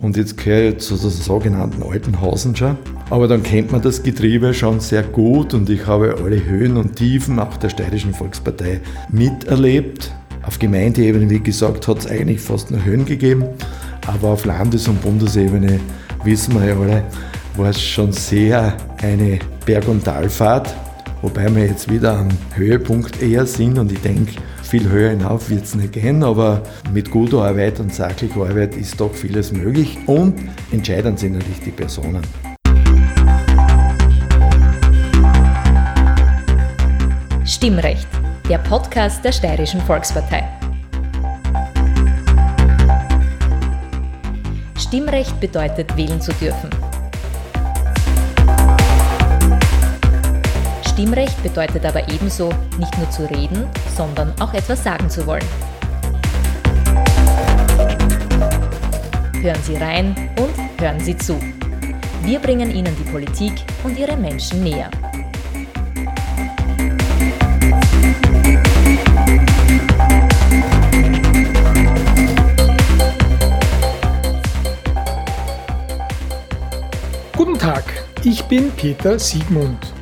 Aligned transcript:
Und 0.00 0.16
jetzt 0.16 0.36
gehöre 0.36 0.68
ich 0.68 0.78
zu 0.78 0.96
der 0.96 1.10
sogenannten 1.10 1.82
alten 1.82 2.20
Hasen 2.20 2.54
schon. 2.54 2.78
Aber 3.10 3.26
dann 3.26 3.42
kennt 3.42 3.72
man 3.72 3.82
das 3.82 4.00
Getriebe 4.00 4.54
schon 4.54 4.78
sehr 4.78 5.02
gut 5.02 5.54
und 5.54 5.68
ich 5.68 5.88
habe 5.88 6.16
alle 6.22 6.44
Höhen 6.44 6.76
und 6.76 6.94
Tiefen 6.94 7.40
auch 7.40 7.56
der 7.56 7.68
Steirischen 7.68 8.14
Volkspartei 8.14 8.80
miterlebt. 9.10 10.12
Auf 10.44 10.60
Gemeindeebene, 10.60 11.28
wie 11.28 11.40
gesagt, 11.40 11.88
hat 11.88 11.98
es 11.98 12.06
eigentlich 12.06 12.40
fast 12.40 12.70
nur 12.70 12.84
Höhen 12.84 13.06
gegeben. 13.06 13.44
Aber 14.06 14.28
auf 14.28 14.44
Landes- 14.44 14.86
und 14.86 15.02
Bundesebene, 15.02 15.80
wissen 16.22 16.54
wir 16.54 16.68
ja 16.68 16.78
alle, 16.78 17.02
war 17.56 17.70
es 17.70 17.82
schon 17.82 18.12
sehr 18.12 18.76
eine 19.02 19.40
Berg- 19.66 19.88
und 19.88 20.04
Talfahrt. 20.04 20.72
Wobei 21.22 21.52
wir 21.52 21.66
jetzt 21.66 21.90
wieder 21.90 22.18
am 22.18 22.28
Höhepunkt 22.54 23.20
eher 23.20 23.46
sind 23.46 23.76
und 23.76 23.90
ich 23.90 24.00
denke, 24.00 24.34
viel 24.68 24.90
höher 24.90 25.10
hinauf 25.10 25.48
wird 25.48 25.64
es 25.64 25.74
nicht 25.74 25.94
gehen, 25.94 26.22
aber 26.22 26.62
mit 26.92 27.10
guter 27.10 27.42
Arbeit 27.42 27.80
und 27.80 27.94
sachlicher 27.94 28.42
Arbeit 28.42 28.76
ist 28.76 29.00
doch 29.00 29.14
vieles 29.14 29.50
möglich 29.50 29.96
und 30.06 30.34
entscheidend 30.70 31.18
sind 31.18 31.32
natürlich 31.32 31.60
die 31.60 31.70
Personen. 31.70 32.22
Stimmrecht, 37.46 38.06
der 38.50 38.58
Podcast 38.58 39.24
der 39.24 39.32
Steirischen 39.32 39.80
Volkspartei. 39.80 40.46
Stimmrecht 44.76 45.40
bedeutet, 45.40 45.96
wählen 45.96 46.20
zu 46.20 46.32
dürfen. 46.34 46.68
Stimmrecht 50.98 51.40
bedeutet 51.44 51.86
aber 51.86 52.08
ebenso, 52.08 52.52
nicht 52.76 52.98
nur 52.98 53.08
zu 53.08 53.30
reden, 53.30 53.68
sondern 53.96 54.34
auch 54.40 54.52
etwas 54.52 54.82
sagen 54.82 55.08
zu 55.08 55.24
wollen. 55.28 55.44
Hören 59.40 59.62
Sie 59.62 59.76
rein 59.76 60.16
und 60.40 60.82
hören 60.82 60.98
Sie 60.98 61.16
zu. 61.16 61.38
Wir 62.24 62.40
bringen 62.40 62.72
Ihnen 62.72 62.96
die 62.96 63.08
Politik 63.12 63.52
und 63.84 63.96
ihre 63.96 64.16
Menschen 64.16 64.64
näher. 64.64 64.90
Guten 77.36 77.56
Tag, 77.56 77.84
ich 78.24 78.42
bin 78.46 78.72
Peter 78.72 79.16
Siegmund. 79.16 79.94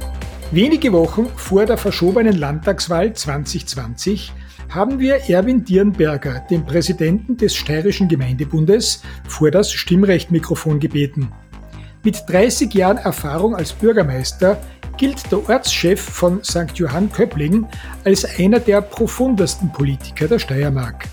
Wenige 0.53 0.93
Wochen 0.93 1.27
vor 1.35 1.67
der 1.67 1.77
verschobenen 1.77 2.37
Landtagswahl 2.37 3.13
2020 3.13 4.33
haben 4.69 5.01
wir 5.01 5.29
Erwin 5.29 5.65
Dierenberger, 5.65 6.47
den 6.49 6.65
Präsidenten 6.65 7.37
des 7.37 7.57
Steirischen 7.57 8.07
Gemeindebundes, 8.07 9.03
vor 9.27 9.51
das 9.51 9.73
Stimmrechtmikrofon 9.73 10.79
gebeten. 10.79 11.33
Mit 12.05 12.23
30 12.29 12.73
Jahren 12.75 12.99
Erfahrung 12.99 13.57
als 13.57 13.73
Bürgermeister 13.73 14.63
gilt 14.97 15.31
der 15.33 15.49
Ortschef 15.49 16.01
von 16.01 16.43
St. 16.45 16.71
Johann 16.75 17.11
Köppling 17.11 17.67
als 18.05 18.25
einer 18.39 18.61
der 18.61 18.83
profundesten 18.83 19.73
Politiker 19.73 20.29
der 20.29 20.39
Steiermark. 20.39 21.09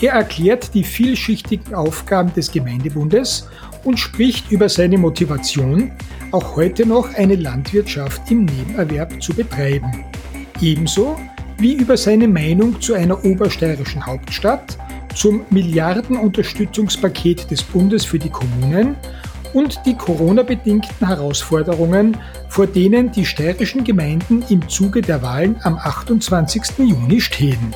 Er 0.00 0.14
erklärt 0.14 0.72
die 0.72 0.84
vielschichtigen 0.84 1.74
Aufgaben 1.74 2.32
des 2.32 2.50
Gemeindebundes 2.50 3.48
und 3.84 3.98
spricht 3.98 4.50
über 4.50 4.70
seine 4.70 4.96
Motivation, 4.96 5.92
auch 6.32 6.56
heute 6.56 6.86
noch 6.86 7.12
eine 7.14 7.36
Landwirtschaft 7.36 8.30
im 8.30 8.46
Nebenerwerb 8.46 9.22
zu 9.22 9.34
betreiben. 9.34 10.04
Ebenso 10.60 11.18
wie 11.58 11.74
über 11.74 11.98
seine 11.98 12.28
Meinung 12.28 12.80
zu 12.80 12.94
einer 12.94 13.22
obersteirischen 13.24 14.06
Hauptstadt, 14.06 14.78
zum 15.14 15.44
Milliardenunterstützungspaket 15.50 17.50
des 17.50 17.62
Bundes 17.62 18.06
für 18.06 18.18
die 18.18 18.30
Kommunen 18.30 18.96
und 19.52 19.80
die 19.84 19.94
Corona-bedingten 19.94 21.06
Herausforderungen, 21.06 22.16
vor 22.48 22.66
denen 22.66 23.12
die 23.12 23.26
steirischen 23.26 23.84
Gemeinden 23.84 24.42
im 24.48 24.66
Zuge 24.68 25.02
der 25.02 25.20
Wahlen 25.20 25.56
am 25.62 25.76
28. 25.76 26.78
Juni 26.78 27.20
stehen. 27.20 27.74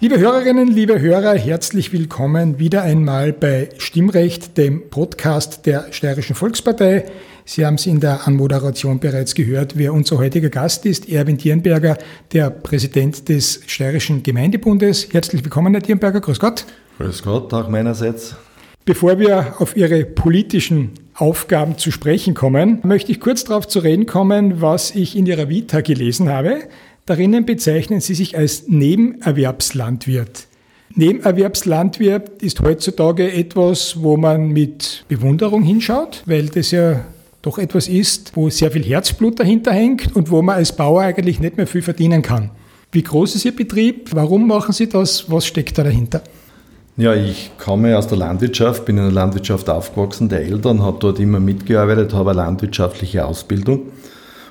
Liebe 0.00 0.20
Hörerinnen, 0.20 0.68
liebe 0.68 1.00
Hörer, 1.00 1.34
herzlich 1.34 1.92
willkommen 1.92 2.60
wieder 2.60 2.82
einmal 2.82 3.32
bei 3.32 3.70
Stimmrecht, 3.78 4.56
dem 4.56 4.90
Podcast 4.90 5.66
der 5.66 5.92
Steirischen 5.92 6.36
Volkspartei. 6.36 7.06
Sie 7.44 7.66
haben 7.66 7.74
es 7.74 7.86
in 7.86 7.98
der 7.98 8.28
Anmoderation 8.28 9.00
bereits 9.00 9.34
gehört, 9.34 9.76
wer 9.76 9.92
unser 9.92 10.18
heutiger 10.18 10.50
Gast 10.50 10.86
ist, 10.86 11.08
Erwin 11.08 11.36
Dierenberger, 11.36 11.98
der 12.32 12.50
Präsident 12.50 13.28
des 13.28 13.62
Steirischen 13.66 14.22
Gemeindebundes. 14.22 15.08
Herzlich 15.12 15.42
willkommen, 15.42 15.74
Herr 15.74 15.82
Dierenberger, 15.82 16.20
grüß 16.20 16.38
Gott. 16.38 16.64
Grüß 16.98 17.24
Gott, 17.24 17.52
auch 17.52 17.68
meinerseits. 17.68 18.36
Bevor 18.84 19.18
wir 19.18 19.56
auf 19.58 19.76
Ihre 19.76 20.04
politischen 20.04 20.92
Aufgaben 21.14 21.76
zu 21.76 21.90
sprechen 21.90 22.34
kommen, 22.34 22.78
möchte 22.84 23.10
ich 23.10 23.18
kurz 23.18 23.42
darauf 23.42 23.66
zu 23.66 23.80
reden 23.80 24.06
kommen, 24.06 24.60
was 24.60 24.94
ich 24.94 25.16
in 25.16 25.26
Ihrer 25.26 25.48
Vita 25.48 25.80
gelesen 25.80 26.28
habe. 26.28 26.60
Darinnen 27.08 27.46
bezeichnen 27.46 28.02
Sie 28.02 28.14
sich 28.14 28.36
als 28.36 28.68
Nebenerwerbslandwirt. 28.68 30.46
Nebenerwerbslandwirt 30.94 32.42
ist 32.42 32.60
heutzutage 32.60 33.32
etwas, 33.32 34.02
wo 34.02 34.18
man 34.18 34.48
mit 34.48 35.06
Bewunderung 35.08 35.62
hinschaut, 35.62 36.22
weil 36.26 36.50
das 36.50 36.70
ja 36.70 37.06
doch 37.40 37.56
etwas 37.56 37.88
ist, 37.88 38.32
wo 38.34 38.50
sehr 38.50 38.70
viel 38.70 38.84
Herzblut 38.84 39.40
dahinter 39.40 39.72
hängt 39.72 40.14
und 40.14 40.30
wo 40.30 40.42
man 40.42 40.56
als 40.56 40.76
Bauer 40.76 41.00
eigentlich 41.00 41.40
nicht 41.40 41.56
mehr 41.56 41.66
viel 41.66 41.80
verdienen 41.80 42.20
kann. 42.20 42.50
Wie 42.92 43.02
groß 43.02 43.36
ist 43.36 43.46
Ihr 43.46 43.56
Betrieb? 43.56 44.10
Warum 44.12 44.46
machen 44.46 44.74
Sie 44.74 44.86
das? 44.86 45.30
Was 45.30 45.46
steckt 45.46 45.78
da 45.78 45.84
dahinter? 45.84 46.20
Ja, 46.98 47.14
ich 47.14 47.52
komme 47.56 47.96
aus 47.96 48.08
der 48.08 48.18
Landwirtschaft, 48.18 48.84
bin 48.84 48.98
in 48.98 49.04
der 49.04 49.12
Landwirtschaft 49.12 49.70
aufgewachsen, 49.70 50.28
der 50.28 50.42
Eltern, 50.42 50.82
habe 50.82 50.98
dort 51.00 51.20
immer 51.20 51.40
mitgearbeitet, 51.40 52.12
habe 52.12 52.32
eine 52.32 52.40
landwirtschaftliche 52.40 53.24
Ausbildung. 53.24 53.92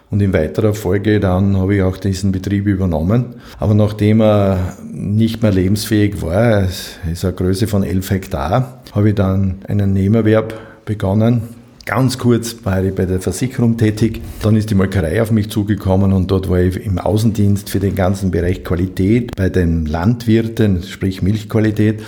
Und 0.10 0.22
in 0.22 0.32
weiterer 0.32 0.74
Folge 0.74 1.20
dann 1.20 1.58
habe 1.58 1.76
ich 1.76 1.82
auch 1.82 1.98
diesen 1.98 2.32
Betrieb 2.32 2.66
übernommen. 2.66 3.36
Aber 3.60 3.74
nachdem 3.74 4.22
er 4.22 4.78
nicht 4.90 5.42
mehr 5.42 5.52
lebensfähig 5.52 6.22
war, 6.22 6.64
es 6.64 6.98
ist 7.12 7.26
eine 7.26 7.34
Größe 7.34 7.68
von 7.68 7.84
11 7.84 8.12
Hektar, 8.12 8.82
habe 8.94 9.10
ich 9.10 9.16
dann 9.16 9.56
einen 9.68 9.92
Nebenerwerb 9.94 10.58
begonnen. 10.86 11.42
Ganz 11.86 12.18
kurz 12.18 12.58
war 12.64 12.84
ich 12.84 12.94
bei 12.96 13.06
der 13.06 13.22
Versicherung 13.22 13.78
tätig. 13.78 14.22
Dann 14.42 14.56
ist 14.56 14.70
die 14.70 14.76
Molkerei 14.76 15.22
auf 15.22 15.32
mich 15.32 15.50
zugekommen 15.50 16.12
und 16.12 16.30
dort 16.32 16.50
war 16.50 16.60
ich 16.60 16.86
im 16.86 17.00
Außendienst 17.00 17.70
für 17.70 17.80
den 17.80 17.96
ganzen 17.96 18.32
Bereich 18.32 18.64
Qualität 18.64 19.36
bei 19.36 19.50
den 19.50 19.86
Landwirten, 19.86 20.84
sprich 20.84 21.22
Milchqualität 21.22 22.02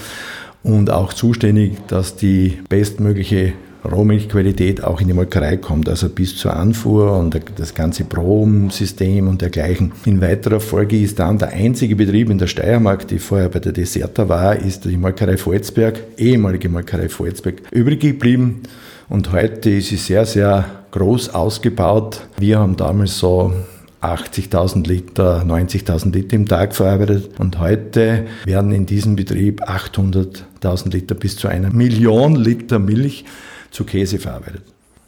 und 0.63 0.89
auch 0.89 1.13
zuständig, 1.13 1.77
dass 1.87 2.17
die 2.17 2.59
bestmögliche 2.67 3.53
Rohmilchqualität 3.83 4.83
auch 4.83 4.99
in 5.01 5.07
die 5.07 5.13
Molkerei 5.13 5.57
kommt, 5.57 5.87
also 5.87 6.09
bis 6.09 6.37
zur 6.37 6.55
Anfuhr 6.55 7.17
und 7.17 7.39
das 7.57 7.73
ganze 7.73 8.03
Probensystem 8.03 9.27
und 9.27 9.41
dergleichen. 9.41 9.93
In 10.05 10.21
weiterer 10.21 10.59
Folge 10.59 10.99
ist 10.99 11.19
dann 11.19 11.37
der 11.37 11.49
einzige 11.49 11.95
Betrieb 11.95 12.29
in 12.29 12.37
der 12.37 12.47
Steiermark, 12.47 13.07
die 13.07 13.19
vorher 13.19 13.49
bei 13.49 13.59
der 13.59 13.71
Deserta 13.71 14.27
war, 14.27 14.55
ist 14.55 14.85
die 14.85 14.97
Molkerei 14.97 15.37
Volzberg, 15.37 15.99
ehemalige 16.17 16.69
Molkerei 16.69 17.09
Volzberg, 17.09 17.61
übrig 17.71 18.01
geblieben. 18.01 18.63
Und 19.07 19.31
heute 19.31 19.71
ist 19.71 19.89
sie 19.89 19.97
sehr, 19.97 20.25
sehr 20.25 20.65
groß 20.91 21.33
ausgebaut. 21.33 22.21
Wir 22.37 22.59
haben 22.59 22.75
damals 22.75 23.17
so 23.17 23.53
80.000 24.01 24.87
Liter, 24.87 25.43
90.000 25.43 26.13
Liter 26.13 26.35
im 26.35 26.47
Tag 26.47 26.75
verarbeitet 26.75 27.31
und 27.37 27.59
heute 27.59 28.27
werden 28.45 28.71
in 28.71 28.85
diesem 28.85 29.15
Betrieb 29.15 29.61
800.000 29.63 30.91
Liter 30.91 31.15
bis 31.15 31.35
zu 31.35 31.47
einer 31.47 31.71
Million 31.73 32.35
Liter 32.35 32.79
Milch 32.79 33.25
zu 33.71 33.83
Käse 33.83 34.19
verarbeitet. 34.19 34.63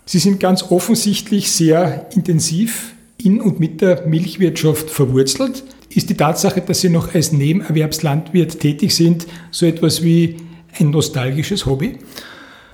Sie 0.05 0.19
sind 0.19 0.39
ganz 0.39 0.63
offensichtlich 0.63 1.51
sehr 1.51 2.09
intensiv 2.13 2.93
in 3.17 3.39
und 3.39 3.59
mit 3.59 3.81
der 3.81 4.07
Milchwirtschaft 4.07 4.89
verwurzelt. 4.89 5.63
Ist 5.89 6.09
die 6.09 6.15
Tatsache, 6.15 6.61
dass 6.61 6.81
Sie 6.81 6.89
noch 6.89 7.13
als 7.13 7.31
Nebenerwerbslandwirt 7.31 8.59
tätig 8.59 8.95
sind, 8.95 9.27
so 9.51 9.65
etwas 9.65 10.03
wie 10.03 10.37
ein 10.79 10.89
nostalgisches 10.89 11.65
Hobby? 11.65 11.99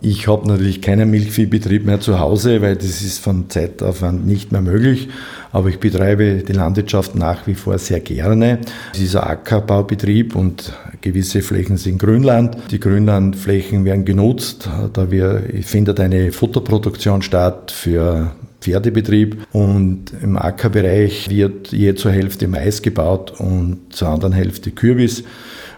Ich 0.02 0.28
habe 0.28 0.48
natürlich 0.48 0.82
keinen 0.82 1.10
Milchviehbetrieb 1.10 1.86
mehr 1.86 2.00
zu 2.00 2.20
Hause, 2.20 2.62
weil 2.62 2.76
das 2.76 3.02
ist 3.02 3.20
von 3.20 3.50
Zeitaufwand 3.50 4.28
nicht 4.28 4.52
mehr 4.52 4.62
möglich. 4.62 5.10
Aber 5.52 5.70
ich 5.70 5.80
betreibe 5.80 6.44
die 6.48 6.54
Landwirtschaft 6.54 7.16
nach 7.16 7.48
wie 7.48 7.56
vor 7.56 7.80
sehr 7.80 8.00
gerne. 8.02 8.60
Es 8.94 9.00
ist 9.00 9.16
ein 9.16 9.24
Ackerbaubetrieb 9.24 10.36
und 10.36 10.74
gewisse 11.02 11.42
Flächen 11.42 11.78
sind 11.78 11.98
Grünland. 11.98 12.58
Die 12.70 12.80
Grünlandflächen 12.80 13.86
werden 13.86 14.06
genutzt. 14.06 14.70
Da 14.94 15.10
wir, 15.10 15.42
findet 15.62 16.00
eine 16.00 16.32
Futterproduktion 16.32 17.24
statt 17.24 17.72
für 17.72 18.32
Pferdebetrieb 18.62 19.48
und 19.52 20.12
im 20.22 20.38
Ackerbereich 20.38 21.30
wird 21.30 21.72
je 21.72 21.96
zur 21.96 22.12
Hälfte 22.12 22.48
Mais 22.48 22.82
gebaut 22.82 23.40
und 23.40 23.80
zur 23.92 24.10
anderen 24.10 24.34
Hälfte 24.34 24.72
Kürbis. 24.72 25.24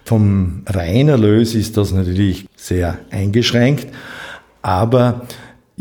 Vom 0.05 0.63
Reinerlös 0.65 1.55
ist 1.55 1.77
das 1.77 1.91
natürlich 1.91 2.47
sehr 2.55 2.97
eingeschränkt, 3.11 3.87
aber 4.61 5.21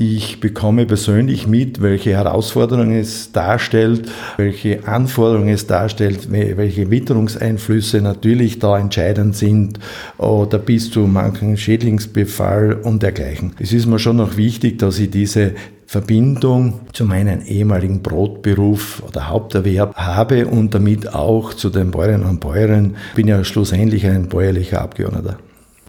Ich 0.01 0.39
bekomme 0.39 0.87
persönlich 0.87 1.49
mit, 1.49 1.83
welche 1.83 2.13
Herausforderungen 2.13 3.01
es 3.01 3.33
darstellt, 3.33 4.09
welche 4.37 4.87
Anforderungen 4.87 5.49
es 5.49 5.67
darstellt, 5.67 6.31
welche 6.31 6.89
Witterungseinflüsse 6.89 8.01
natürlich 8.01 8.61
da 8.61 8.79
entscheidend 8.79 9.35
sind 9.35 9.81
oder 10.17 10.61
bis 10.61 10.93
zu 10.93 11.01
manchen 11.01 11.57
Schädlingsbefall 11.57 12.75
und 12.75 13.03
dergleichen. 13.03 13.55
Es 13.59 13.73
ist 13.73 13.87
mir 13.87 13.99
schon 13.99 14.19
noch 14.19 14.37
wichtig, 14.37 14.79
dass 14.79 15.01
ich 15.01 15.11
diese 15.11 15.55
Verbindung 15.89 16.81
zu 16.93 17.07
meinem 17.07 17.41
ehemaligen 17.47 18.03
Brotberuf 18.03 19.03
oder 19.09 19.31
Haupterwerb 19.31 19.97
habe 19.97 20.47
und 20.47 20.75
damit 20.75 21.15
auch 21.15 21.55
zu 21.55 21.71
den 21.71 21.93
Bäuerinnen 21.93 22.29
und 22.29 22.41
Bäuerinnen. 22.41 22.97
Ich 23.09 23.15
bin 23.15 23.27
ja 23.27 23.43
schlussendlich 23.43 24.05
ein 24.05 24.29
bäuerlicher 24.29 24.83
Abgeordneter. 24.83 25.39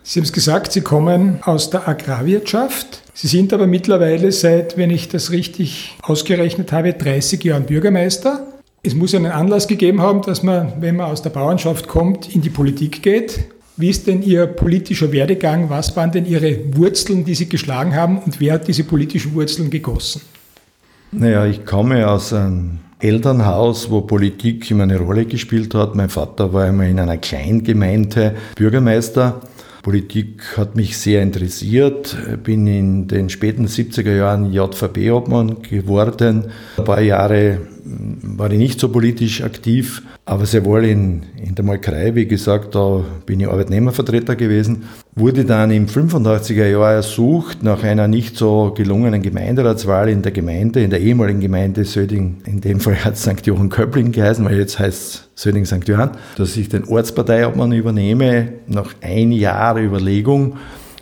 Sie 0.01 0.22
haben 0.22 0.24
es 0.24 0.31
gesagt, 0.31 0.72
Sie 0.72 0.80
kommen 0.80 1.40
aus 1.44 1.69
der 1.69 1.86
Agrarwirtschaft. 1.90 3.04
Sie 3.13 3.28
sind 3.28 3.51
aber 3.51 3.68
mittlerweile 3.68 4.31
seit, 4.31 4.78
wenn 4.78 4.90
ich 4.90 5.10
das 5.10 5.31
richtig 5.31 5.98
ausgerechnet 6.01 6.72
habe, 6.72 6.94
30 6.94 7.44
Jahren 7.44 7.66
Bürgermeister. 7.66 8.48
Es 8.81 8.96
muss 8.96 9.13
einen 9.13 9.34
Anlass 9.34 9.68
gegeben 9.68 10.01
haben, 10.01 10.22
dass 10.22 10.44
man, 10.44 10.75
wenn 10.80 10.96
man 10.96 11.12
aus 11.12 11.24
der 11.24 11.31
Bauernschaft 11.31 11.90
kommt, 11.90 12.34
in 12.34 12.40
die 12.42 12.50
Politik 12.50 13.04
geht. 13.04 13.50
Wie 13.80 13.90
ist 13.90 14.08
denn 14.08 14.22
Ihr 14.22 14.46
politischer 14.46 15.14
Werdegang? 15.14 15.70
Was 15.70 15.96
waren 15.96 16.12
denn 16.12 16.26
Ihre 16.26 16.76
Wurzeln, 16.76 17.24
die 17.24 17.34
Sie 17.34 17.48
geschlagen 17.48 17.96
haben 17.96 18.18
und 18.20 18.42
wer 18.42 18.56
hat 18.56 18.68
diese 18.68 18.84
politischen 18.84 19.34
Wurzeln 19.34 19.70
gegossen? 19.70 20.20
Naja, 21.14 21.46
ich 21.46 21.66
komme 21.66 22.06
aus 22.06 22.34
einem 22.34 22.80
Elternhaus, 23.00 23.90
wo 23.90 24.02
Politik 24.02 24.70
immer 24.70 24.84
eine 24.84 25.00
Rolle 25.00 25.26
gespielt 25.26 25.74
hat. 25.76 25.96
Mein 25.96 26.10
Vater 26.10 26.52
war 26.52 26.66
einmal 26.66 26.90
in 26.90 27.00
einer 27.00 27.16
Kleingemeinde 27.16 28.36
Bürgermeister 28.56 29.40
Politik 29.82 30.58
hat 30.58 30.75
mich 30.75 30.98
sehr 30.98 31.22
interessiert, 31.22 32.18
bin 32.44 32.68
in 32.68 33.08
den 33.08 33.30
späten 33.30 33.66
70er 33.66 34.14
Jahren 34.16 34.52
JVB-Obmann 34.52 35.62
geworden. 35.62 36.52
Ein 36.78 36.84
paar 36.84 37.02
Jahre 37.02 37.62
war 38.21 38.51
ich 38.51 38.57
nicht 38.57 38.80
so 38.80 38.89
politisch 38.89 39.41
aktiv, 39.44 40.03
aber 40.25 40.45
sehr 40.45 40.63
wohl 40.65 40.86
in, 40.86 41.24
in 41.44 41.56
der 41.56 41.65
Molkerei, 41.65 42.13
wie 42.15 42.27
gesagt, 42.27 42.75
da 42.75 43.03
bin 43.25 43.39
ich 43.39 43.47
Arbeitnehmervertreter 43.47 44.36
gewesen. 44.36 44.83
Wurde 45.15 45.44
dann 45.45 45.71
im 45.71 45.88
85er 45.88 46.68
Jahr 46.68 46.94
ersucht 46.94 47.63
nach 47.63 47.83
einer 47.83 48.07
nicht 48.07 48.38
so 48.38 48.74
gelungenen 48.75 49.21
Gemeinderatswahl 49.21 50.09
in 50.09 50.21
der 50.21 50.31
Gemeinde, 50.31 50.83
in 50.83 50.91
der 50.91 51.01
ehemaligen 51.01 51.39
Gemeinde 51.39 51.83
Söding, 51.83 52.38
in 52.45 52.62
dem 52.62 52.80
Fall 52.80 53.03
hat 53.03 53.15
es 53.15 53.24
St. 53.24 53.45
Johann 53.45 53.69
Köppling 53.69 54.12
geheißen, 54.12 54.45
weil 54.45 54.57
jetzt 54.57 54.77
heißt 54.77 55.01
es 55.01 55.30
Söding 55.36 55.65
St. 55.65 55.88
Johann, 55.88 56.12
dass 56.38 56.56
ich 56.57 56.69
den 56.69 56.86
Ortsparteiobmann 56.86 57.71
übernehme, 57.71 58.50
nach 58.68 58.94
ein 59.01 59.31
Jahr 59.31 59.77
Überlegung 59.77 60.57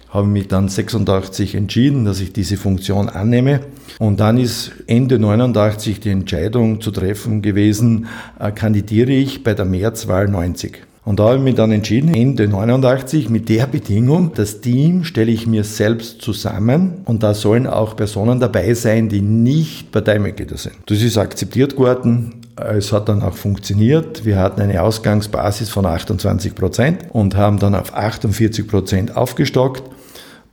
habe 0.09 0.27
mich 0.27 0.47
dann 0.47 0.69
86 0.69 1.55
entschieden, 1.55 2.05
dass 2.05 2.19
ich 2.19 2.33
diese 2.33 2.57
Funktion 2.57 3.09
annehme. 3.09 3.61
Und 3.99 4.19
dann 4.19 4.37
ist 4.37 4.71
Ende 4.87 5.19
89 5.19 5.99
die 5.99 6.09
Entscheidung 6.09 6.81
zu 6.81 6.91
treffen 6.91 7.41
gewesen, 7.41 8.07
äh, 8.39 8.51
kandidiere 8.51 9.11
ich 9.11 9.43
bei 9.43 9.53
der 9.53 9.65
Märzwahl 9.65 10.27
90. 10.27 10.83
Und 11.03 11.21
da 11.21 11.27
habe 11.27 11.37
ich 11.37 11.43
mich 11.43 11.55
dann 11.55 11.71
entschieden, 11.71 12.13
Ende 12.13 12.49
89 12.49 13.29
mit 13.29 13.47
der 13.47 13.65
Bedingung, 13.65 14.33
das 14.35 14.59
Team 14.59 15.05
stelle 15.05 15.31
ich 15.31 15.47
mir 15.47 15.63
selbst 15.63 16.21
zusammen 16.21 16.95
und 17.05 17.23
da 17.23 17.33
sollen 17.33 17.65
auch 17.65 17.95
Personen 17.95 18.41
dabei 18.41 18.73
sein, 18.73 19.07
die 19.07 19.21
nicht 19.21 19.93
Parteimitglieder 19.93 20.57
sind. 20.57 20.75
Das 20.87 21.01
ist 21.01 21.17
akzeptiert 21.17 21.77
worden. 21.77 22.41
Es 22.57 22.91
hat 22.91 23.07
dann 23.07 23.21
auch 23.21 23.35
funktioniert. 23.35 24.25
Wir 24.25 24.37
hatten 24.37 24.59
eine 24.59 24.81
Ausgangsbasis 24.81 25.69
von 25.69 25.85
28 25.85 26.53
Prozent 26.55 27.05
und 27.13 27.37
haben 27.37 27.57
dann 27.59 27.73
auf 27.73 27.93
48 27.93 28.67
Prozent 28.67 29.15
aufgestockt 29.15 29.83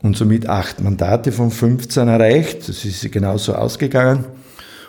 und 0.04 0.18
somit 0.18 0.48
acht 0.50 0.82
Mandate 0.82 1.32
von 1.32 1.50
15 1.50 2.08
erreicht. 2.08 2.68
Das 2.68 2.84
ist 2.84 3.10
genauso 3.10 3.54
ausgegangen. 3.54 4.26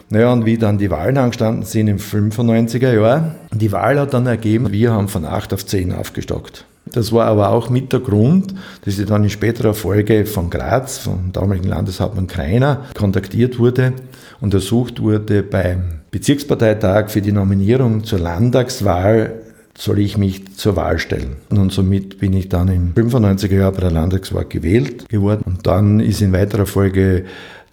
Naja, 0.10 0.32
und 0.32 0.46
wie 0.46 0.58
dann 0.58 0.78
die 0.78 0.92
Wahlen 0.92 1.18
angestanden 1.18 1.64
sind 1.64 1.88
im 1.88 1.98
95er 1.98 2.94
Jahr, 2.94 3.36
die 3.52 3.72
Wahl 3.72 3.98
hat 3.98 4.14
dann 4.14 4.28
ergeben, 4.28 4.72
wir 4.72 4.92
haben 4.92 5.08
von 5.08 5.26
8 5.26 5.54
auf 5.54 5.66
10 5.66 5.94
aufgestockt. 5.94 6.66
Das 6.86 7.12
war 7.14 7.28
aber 7.28 7.50
auch 7.50 7.70
mit 7.70 7.94
der 7.94 8.02
Grund, 8.02 8.54
dass 8.84 9.00
ich 9.00 9.06
dann 9.06 9.24
in 9.24 9.30
späterer 9.30 9.74
Folge 9.74 10.26
von 10.26 10.50
Graz, 10.50 11.00
vom 11.00 11.32
damaligen 11.32 11.70
Landeshauptmann 11.70 12.28
Kreiner, 12.28 12.82
kontaktiert 12.94 13.58
wurde 13.58 13.94
und 14.42 14.54
ersucht 14.54 15.02
wurde, 15.02 15.42
beim 15.42 16.02
Bezirksparteitag 16.12 17.10
für 17.10 17.22
die 17.22 17.32
Nominierung 17.32 18.04
zur 18.04 18.20
Landtagswahl 18.20 19.45
soll 19.78 20.00
ich 20.00 20.18
mich 20.18 20.56
zur 20.56 20.76
Wahl 20.76 21.00
stellen. 21.00 21.38
Und 21.50 21.72
somit 21.72 22.20
bin 22.20 22.34
ich 22.34 22.50
dann 22.50 22.70
im 22.70 22.94
95er 22.94 23.56
Jahr 23.56 23.72
bei 23.72 23.82
der 23.82 23.92
Landtagswahl 23.92 24.46
gewählt 24.46 25.08
geworden. 25.10 25.44
Und 25.46 25.68
dann 25.68 26.00
ist 26.00 26.22
in 26.22 26.34
weiterer 26.34 26.66
Folge 26.66 27.26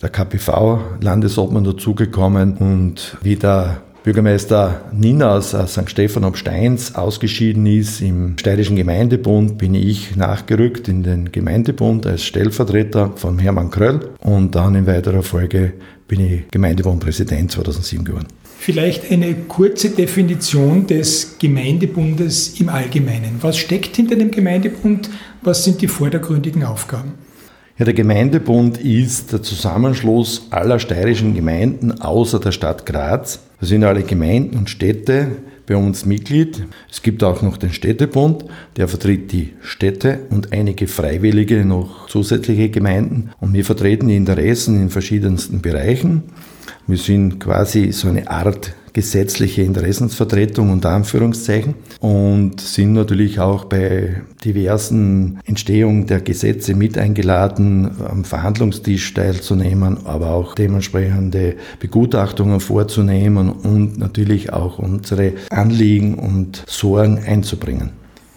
der 0.02 0.10
KPV-Landesobmann 0.10 1.64
dazugekommen 1.64 2.56
und 2.56 3.16
wie 3.22 3.36
der 3.36 3.82
Bürgermeister 4.02 4.80
Nina 4.92 5.36
aus 5.36 5.50
St. 5.50 5.88
Stephan 5.88 6.24
ob 6.24 6.36
Steins 6.36 6.96
ausgeschieden 6.96 7.66
ist 7.66 8.00
im 8.00 8.36
Steirischen 8.36 8.74
Gemeindebund, 8.74 9.58
bin 9.58 9.76
ich 9.76 10.16
nachgerückt 10.16 10.88
in 10.88 11.04
den 11.04 11.30
Gemeindebund 11.30 12.04
als 12.04 12.24
Stellvertreter 12.24 13.12
von 13.14 13.38
Hermann 13.38 13.70
Kröll 13.70 14.10
und 14.18 14.56
dann 14.56 14.74
in 14.74 14.88
weiterer 14.88 15.22
Folge 15.22 15.74
bin 16.08 16.18
ich 16.18 16.50
Gemeindebundpräsident 16.50 17.52
2007 17.52 18.04
geworden. 18.04 18.26
Vielleicht 18.64 19.10
eine 19.10 19.34
kurze 19.34 19.90
Definition 19.90 20.86
des 20.86 21.36
Gemeindebundes 21.40 22.60
im 22.60 22.68
Allgemeinen. 22.68 23.38
Was 23.40 23.58
steckt 23.58 23.96
hinter 23.96 24.14
dem 24.14 24.30
Gemeindebund? 24.30 25.10
Was 25.42 25.64
sind 25.64 25.82
die 25.82 25.88
vordergründigen 25.88 26.62
Aufgaben? 26.62 27.14
Ja, 27.76 27.84
der 27.84 27.94
Gemeindebund 27.94 28.78
ist 28.78 29.32
der 29.32 29.42
Zusammenschluss 29.42 30.46
aller 30.50 30.78
steirischen 30.78 31.34
Gemeinden 31.34 32.00
außer 32.00 32.38
der 32.38 32.52
Stadt 32.52 32.86
Graz. 32.86 33.40
Da 33.58 33.66
sind 33.66 33.82
alle 33.82 34.04
Gemeinden 34.04 34.56
und 34.56 34.70
Städte 34.70 35.32
bei 35.66 35.74
uns 35.74 36.06
Mitglied. 36.06 36.62
Es 36.88 37.02
gibt 37.02 37.24
auch 37.24 37.42
noch 37.42 37.56
den 37.56 37.72
Städtebund, 37.72 38.44
der 38.76 38.86
vertritt 38.86 39.32
die 39.32 39.54
Städte 39.60 40.20
und 40.30 40.52
einige 40.52 40.86
freiwillige 40.86 41.64
noch 41.64 42.06
zusätzliche 42.06 42.68
Gemeinden. 42.68 43.30
Und 43.40 43.54
wir 43.54 43.64
vertreten 43.64 44.06
die 44.06 44.16
Interessen 44.16 44.80
in 44.80 44.88
verschiedensten 44.88 45.62
Bereichen. 45.62 46.22
Wir 46.86 46.96
sind 46.96 47.40
quasi 47.40 47.92
so 47.92 48.08
eine 48.08 48.28
Art 48.30 48.74
gesetzliche 48.92 49.62
Interessensvertretung 49.62 50.70
unter 50.70 50.90
Anführungszeichen 50.90 51.74
und 52.00 52.60
sind 52.60 52.92
natürlich 52.92 53.40
auch 53.40 53.64
bei 53.64 54.22
diversen 54.44 55.40
Entstehungen 55.46 56.06
der 56.06 56.20
Gesetze 56.20 56.74
mit 56.74 56.98
eingeladen, 56.98 57.90
am 58.06 58.24
Verhandlungstisch 58.24 59.14
teilzunehmen, 59.14 60.06
aber 60.06 60.30
auch 60.30 60.54
dementsprechende 60.54 61.56
Begutachtungen 61.80 62.60
vorzunehmen 62.60 63.50
und 63.50 63.98
natürlich 63.98 64.52
auch 64.52 64.78
unsere 64.78 65.32
Anliegen 65.50 66.16
und 66.16 66.62
Sorgen 66.66 67.18
einzubringen. 67.18 67.90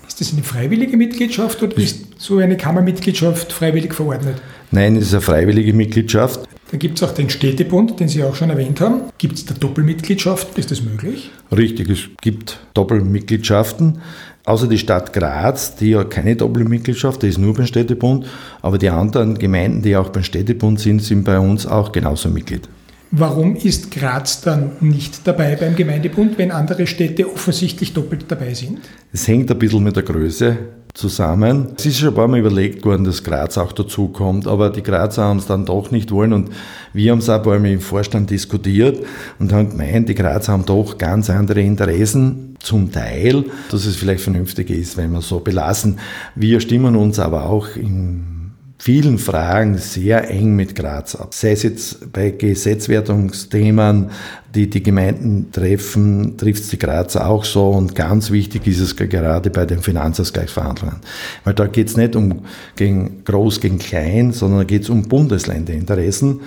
Ist 0.08 0.22
das 0.22 0.32
eine 0.32 0.44
freiwillige 0.44 0.96
Mitgliedschaft 0.96 1.62
oder 1.62 1.76
ist 1.78 2.06
so 2.18 2.38
eine 2.38 2.56
Kammermitgliedschaft 2.56 3.52
freiwillig 3.52 3.94
verordnet? 3.94 4.42
Nein, 4.72 4.96
es 4.96 5.08
ist 5.08 5.14
eine 5.14 5.22
freiwillige 5.22 5.74
Mitgliedschaft. 5.74 6.48
Dann 6.76 6.80
gibt 6.82 6.98
es 7.02 7.08
auch 7.08 7.14
den 7.14 7.30
Städtebund, 7.30 8.02
den 8.02 8.10
Sie 8.10 8.22
auch 8.22 8.36
schon 8.36 8.50
erwähnt 8.50 8.82
haben. 8.82 9.04
Gibt 9.18 9.36
es 9.36 9.46
da 9.46 9.54
Doppelmitgliedschaften? 9.54 10.60
Ist 10.60 10.72
das 10.72 10.82
möglich? 10.82 11.32
Richtig, 11.56 11.88
es 11.90 12.00
gibt 12.22 12.60
Doppelmitgliedschaften. 12.74 14.00
Außer 14.44 14.68
die 14.68 14.78
Stadt 14.78 15.14
Graz, 15.14 15.78
die 15.78 15.92
ja 15.92 16.04
keine 16.04 16.36
Doppelmitgliedschaft, 16.36 17.24
die 17.24 17.28
ist 17.28 17.38
nur 17.38 17.54
beim 17.54 17.66
Städtebund, 17.66 18.26
aber 18.62 18.78
die 18.78 18.90
anderen 18.90 19.38
Gemeinden, 19.38 19.84
die 19.84 19.96
auch 19.96 20.10
beim 20.10 20.24
Städtebund 20.24 20.82
sind, 20.82 21.02
sind 21.02 21.24
bei 21.24 21.40
uns 21.40 21.66
auch 21.66 21.94
genauso 21.94 22.28
Mitglied. 22.28 22.68
Warum 23.10 23.56
ist 23.56 23.92
Graz 23.92 24.42
dann 24.42 24.72
nicht 24.82 25.26
dabei 25.26 25.56
beim 25.56 25.78
Gemeindebund, 25.78 26.38
wenn 26.38 26.52
andere 26.52 26.88
Städte 26.88 27.32
offensichtlich 27.32 27.94
doppelt 27.94 28.26
dabei 28.28 28.54
sind? 28.54 28.80
Es 29.14 29.30
hängt 29.30 29.50
ein 29.50 29.58
bisschen 29.58 29.82
mit 29.82 29.96
der 29.96 30.04
Größe 30.04 30.58
zusammen. 30.96 31.74
Es 31.78 31.86
ist 31.86 32.00
schon 32.00 32.10
ein 32.10 32.16
paar 32.16 32.28
Mal 32.28 32.40
überlegt 32.40 32.84
worden, 32.86 33.04
dass 33.04 33.24
Graz 33.24 33.58
auch 33.58 33.74
dazukommt, 33.74 34.48
aber 34.48 34.70
die 34.70 34.82
Grazer 34.82 35.26
haben 35.26 35.40
es 35.40 35.46
dann 35.46 35.66
doch 35.66 35.92
nicht 35.92 36.10
wollen 36.10 36.34
und 36.34 36.50
wir 36.94 37.12
haben 37.12 37.20
es 37.20 37.30
auch 37.30 37.36
ein 37.36 37.44
paar 37.44 37.60
Mal 37.60 37.72
im 37.72 37.82
Vorstand 37.82 38.30
diskutiert 38.32 39.06
und 39.38 39.54
haben 39.54 39.70
gemeint, 39.70 40.10
die 40.10 40.16
Grazer 40.16 40.54
haben 40.54 40.66
doch 40.66 40.98
ganz 40.98 41.30
andere 41.30 41.62
Interessen, 41.62 42.56
zum 42.66 42.92
Teil, 42.92 43.46
dass 43.70 43.86
es 43.86 43.96
vielleicht 43.96 44.24
vernünftig 44.24 44.72
ist, 44.72 44.98
wenn 44.98 45.12
wir 45.12 45.22
so 45.22 45.40
belassen. 45.40 46.00
Wir 46.34 46.60
stimmen 46.60 46.96
uns 46.96 47.20
aber 47.20 47.46
auch 47.48 47.76
im 47.76 48.45
vielen 48.78 49.18
Fragen 49.18 49.78
sehr 49.78 50.30
eng 50.30 50.56
mit 50.56 50.76
Graz 50.76 51.16
ab. 51.16 51.34
Sei 51.34 51.52
es 51.52 51.64
jetzt 51.64 52.12
bei 52.12 52.32
Gesetzwertungsthemen, 52.32 54.12
die 54.54 54.70
die 54.70 54.84
Gemeinden 54.84 55.52
treffen, 55.52 56.38
trifft 56.38 56.64
es 56.64 56.70
die 56.70 56.80
Grazer 56.80 57.28
auch 57.28 57.46
so. 57.46 57.70
Und 57.70 57.96
ganz 57.96 58.32
wichtig 58.32 58.68
ist 58.68 58.80
es 58.80 58.96
gerade 58.96 59.50
bei 59.50 59.66
den 59.66 59.80
Finanzausgleichsverhandlungen. 59.80 60.98
Weil 61.44 61.54
da 61.54 61.68
geht 61.68 61.88
es 61.88 61.98
nicht 61.98 62.16
um 62.16 62.42
gegen 62.76 63.24
groß 63.24 63.62
gegen 63.62 63.80
klein, 63.80 64.32
sondern 64.32 64.60
da 64.60 64.66
geht 64.66 64.84
es 64.84 64.90
um 64.90 65.04
Bundesländerinteressen. 65.04 66.42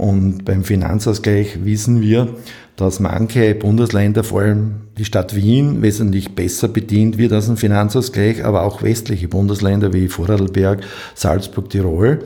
Und 0.00 0.46
beim 0.46 0.64
Finanzausgleich 0.64 1.62
wissen 1.62 2.00
wir, 2.00 2.28
dass 2.76 3.00
manche 3.00 3.54
Bundesländer, 3.54 4.24
vor 4.24 4.40
allem 4.40 4.76
die 4.96 5.04
Stadt 5.04 5.36
Wien, 5.36 5.82
wesentlich 5.82 6.34
besser 6.34 6.68
bedient 6.68 7.18
wird 7.18 7.34
als 7.34 7.50
ein 7.50 7.58
Finanzausgleich, 7.58 8.42
aber 8.42 8.62
auch 8.62 8.82
westliche 8.82 9.28
Bundesländer 9.28 9.92
wie 9.92 10.08
Vorarlberg, 10.08 10.80
Salzburg, 11.14 11.68
Tirol. 11.68 12.20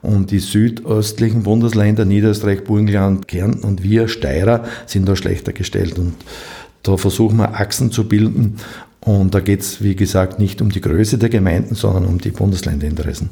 Und 0.00 0.30
die 0.30 0.38
südöstlichen 0.38 1.42
Bundesländer, 1.42 2.04
Niederösterreich, 2.04 2.62
Burgenland, 2.62 3.26
Kärnten 3.26 3.64
und 3.64 3.82
wir, 3.82 4.06
Steirer, 4.06 4.62
sind 4.86 5.08
da 5.08 5.16
schlechter 5.16 5.52
gestellt. 5.52 5.98
Und 5.98 6.14
da 6.84 6.96
versuchen 6.96 7.38
wir 7.38 7.58
Achsen 7.58 7.90
zu 7.90 8.06
bilden. 8.06 8.58
Und 9.00 9.34
da 9.34 9.40
geht 9.40 9.62
es, 9.62 9.82
wie 9.82 9.96
gesagt, 9.96 10.38
nicht 10.38 10.62
um 10.62 10.70
die 10.70 10.80
Größe 10.80 11.18
der 11.18 11.30
Gemeinden, 11.30 11.74
sondern 11.74 12.06
um 12.06 12.18
die 12.18 12.30
Bundesländerinteressen. 12.30 13.30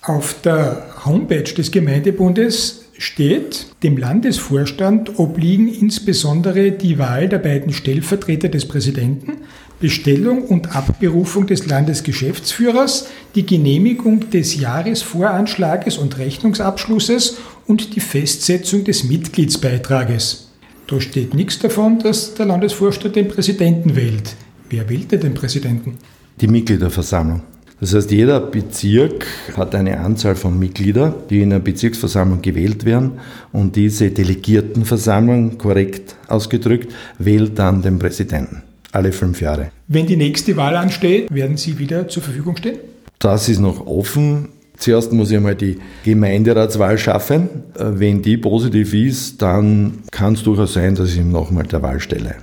Auf 0.00 0.40
der 0.42 0.86
Homepage 1.04 1.42
des 1.42 1.70
Gemeindebundes 1.70 2.79
steht, 3.00 3.66
dem 3.82 3.96
Landesvorstand 3.96 5.18
obliegen 5.18 5.68
insbesondere 5.68 6.70
die 6.70 6.98
Wahl 6.98 7.30
der 7.30 7.38
beiden 7.38 7.72
Stellvertreter 7.72 8.50
des 8.50 8.68
Präsidenten, 8.68 9.38
Bestellung 9.80 10.42
und 10.42 10.76
Abberufung 10.76 11.46
des 11.46 11.66
Landesgeschäftsführers, 11.66 13.08
die 13.34 13.46
Genehmigung 13.46 14.28
des 14.28 14.60
Jahresvoranschlages 14.60 15.96
und 15.96 16.18
Rechnungsabschlusses 16.18 17.38
und 17.66 17.96
die 17.96 18.00
Festsetzung 18.00 18.84
des 18.84 19.04
Mitgliedsbeitrages. 19.04 20.50
Da 20.86 21.00
steht 21.00 21.32
nichts 21.32 21.58
davon, 21.58 22.00
dass 22.00 22.34
der 22.34 22.44
Landesvorstand 22.44 23.16
den 23.16 23.28
Präsidenten 23.28 23.96
wählt. 23.96 24.34
Wer 24.68 24.90
wählt 24.90 25.10
denn 25.12 25.20
den 25.20 25.34
Präsidenten? 25.34 25.96
Die 26.38 26.48
Mitgliederversammlung. 26.48 27.40
Das 27.80 27.94
heißt, 27.94 28.10
jeder 28.10 28.40
Bezirk 28.40 29.26
hat 29.56 29.74
eine 29.74 30.00
Anzahl 30.00 30.34
von 30.34 30.58
Mitgliedern, 30.58 31.14
die 31.30 31.40
in 31.40 31.50
der 31.50 31.60
Bezirksversammlung 31.60 32.42
gewählt 32.42 32.84
werden 32.84 33.12
und 33.52 33.74
diese 33.74 34.10
Delegiertenversammlung, 34.10 35.56
korrekt 35.56 36.16
ausgedrückt, 36.28 36.92
wählt 37.18 37.58
dann 37.58 37.80
den 37.80 37.98
Präsidenten. 37.98 38.62
Alle 38.92 39.12
fünf 39.12 39.40
Jahre. 39.40 39.70
Wenn 39.88 40.06
die 40.06 40.16
nächste 40.16 40.56
Wahl 40.56 40.76
ansteht, 40.76 41.32
werden 41.32 41.56
Sie 41.56 41.78
wieder 41.78 42.06
zur 42.08 42.22
Verfügung 42.22 42.56
stehen? 42.56 42.78
Das 43.18 43.48
ist 43.48 43.60
noch 43.60 43.86
offen. 43.86 44.48
Zuerst 44.76 45.12
muss 45.12 45.30
ich 45.30 45.36
einmal 45.36 45.54
die 45.54 45.78
Gemeinderatswahl 46.04 46.98
schaffen. 46.98 47.48
Wenn 47.74 48.20
die 48.20 48.36
positiv 48.36 48.92
ist, 48.92 49.40
dann 49.40 49.98
kann 50.10 50.34
es 50.34 50.42
durchaus 50.42 50.74
sein, 50.74 50.94
dass 50.94 51.10
ich 51.10 51.18
ihm 51.18 51.30
nochmal 51.30 51.64
der 51.64 51.82
Wahl 51.82 52.00
stelle. 52.00 52.36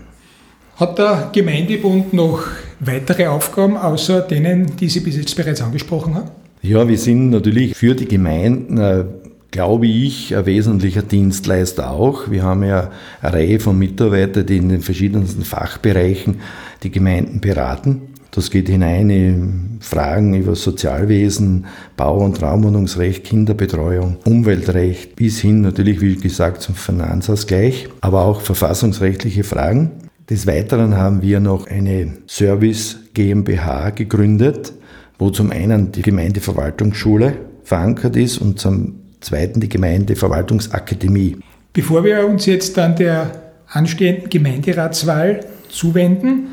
Hat 0.77 0.99
der 0.99 1.31
Gemeindebund 1.33 2.13
noch 2.13 2.43
weitere 2.79 3.25
Aufgaben 3.25 3.77
außer 3.77 4.21
denen, 4.21 4.75
die 4.77 4.89
Sie 4.89 4.99
bis 4.99 5.17
jetzt 5.17 5.35
bereits 5.35 5.59
angesprochen 5.59 6.13
haben? 6.13 6.29
Ja, 6.61 6.87
wir 6.87 6.99
sind 6.99 7.31
natürlich 7.31 7.75
für 7.75 7.95
die 7.95 8.07
Gemeinden, 8.07 8.77
äh, 8.77 9.05
glaube 9.49 9.87
ich, 9.87 10.35
ein 10.35 10.45
wesentlicher 10.45 11.01
Dienstleister 11.01 11.89
auch. 11.89 12.29
Wir 12.29 12.43
haben 12.43 12.63
ja 12.63 12.91
eine 13.23 13.33
Reihe 13.33 13.59
von 13.59 13.79
Mitarbeitern, 13.79 14.45
die 14.45 14.57
in 14.57 14.69
den 14.69 14.81
verschiedensten 14.81 15.43
Fachbereichen 15.43 16.41
die 16.83 16.91
Gemeinden 16.91 17.41
beraten. 17.41 18.13
Das 18.29 18.51
geht 18.51 18.69
hinein 18.69 19.09
in 19.09 19.77
Fragen 19.79 20.35
über 20.35 20.53
Sozialwesen, 20.53 21.65
Bau- 21.95 22.23
und 22.23 22.39
Raumwohnungsrecht, 22.39 23.23
Kinderbetreuung, 23.23 24.17
Umweltrecht, 24.25 25.15
bis 25.15 25.39
hin 25.39 25.61
natürlich, 25.61 26.01
wie 26.01 26.17
gesagt, 26.17 26.61
zum 26.61 26.75
Finanzausgleich, 26.75 27.89
aber 28.01 28.25
auch 28.25 28.41
verfassungsrechtliche 28.41 29.43
Fragen. 29.43 30.06
Des 30.29 30.45
Weiteren 30.45 30.97
haben 30.97 31.21
wir 31.21 31.39
noch 31.39 31.67
eine 31.67 32.17
Service 32.27 32.97
GmbH 33.13 33.91
gegründet, 33.91 34.73
wo 35.17 35.29
zum 35.29 35.51
einen 35.51 35.93
die 35.93 36.01
Gemeindeverwaltungsschule 36.01 37.37
verankert 37.63 38.17
ist 38.17 38.39
und 38.39 38.59
zum 38.59 38.95
zweiten 39.21 39.61
die 39.61 39.69
Gemeindeverwaltungsakademie. 39.69 41.37
Bevor 41.71 42.03
wir 42.03 42.27
uns 42.27 42.45
jetzt 42.45 42.75
dann 42.75 42.97
der 42.97 43.31
anstehenden 43.69 44.29
Gemeinderatswahl 44.29 45.45
zuwenden, 45.69 46.47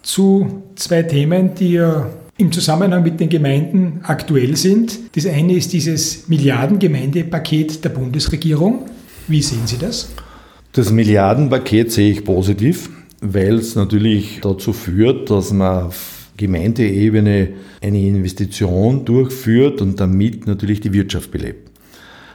zu 0.00 0.62
zwei 0.76 1.02
Themen, 1.02 1.54
die 1.54 1.72
ja 1.72 2.08
im 2.38 2.50
Zusammenhang 2.50 3.02
mit 3.02 3.20
den 3.20 3.28
Gemeinden 3.28 4.00
aktuell 4.04 4.56
sind. 4.56 4.98
Das 5.14 5.26
eine 5.26 5.52
ist 5.52 5.74
dieses 5.74 6.28
Milliarden-Gemeindepaket 6.28 7.84
der 7.84 7.90
Bundesregierung. 7.90 8.86
Wie 9.26 9.42
sehen 9.42 9.66
Sie 9.66 9.76
das? 9.76 10.12
Das 10.72 10.90
Milliardenpaket 10.90 11.92
sehe 11.92 12.12
ich 12.12 12.24
positiv 12.24 12.88
weil 13.20 13.56
es 13.56 13.74
natürlich 13.74 14.40
dazu 14.42 14.72
führt, 14.72 15.30
dass 15.30 15.52
man 15.52 15.86
auf 15.86 16.28
Gemeindeebene 16.36 17.48
eine 17.80 18.00
Investition 18.00 19.04
durchführt 19.04 19.80
und 19.80 19.98
damit 20.00 20.46
natürlich 20.46 20.80
die 20.80 20.92
Wirtschaft 20.92 21.30
belebt. 21.30 21.68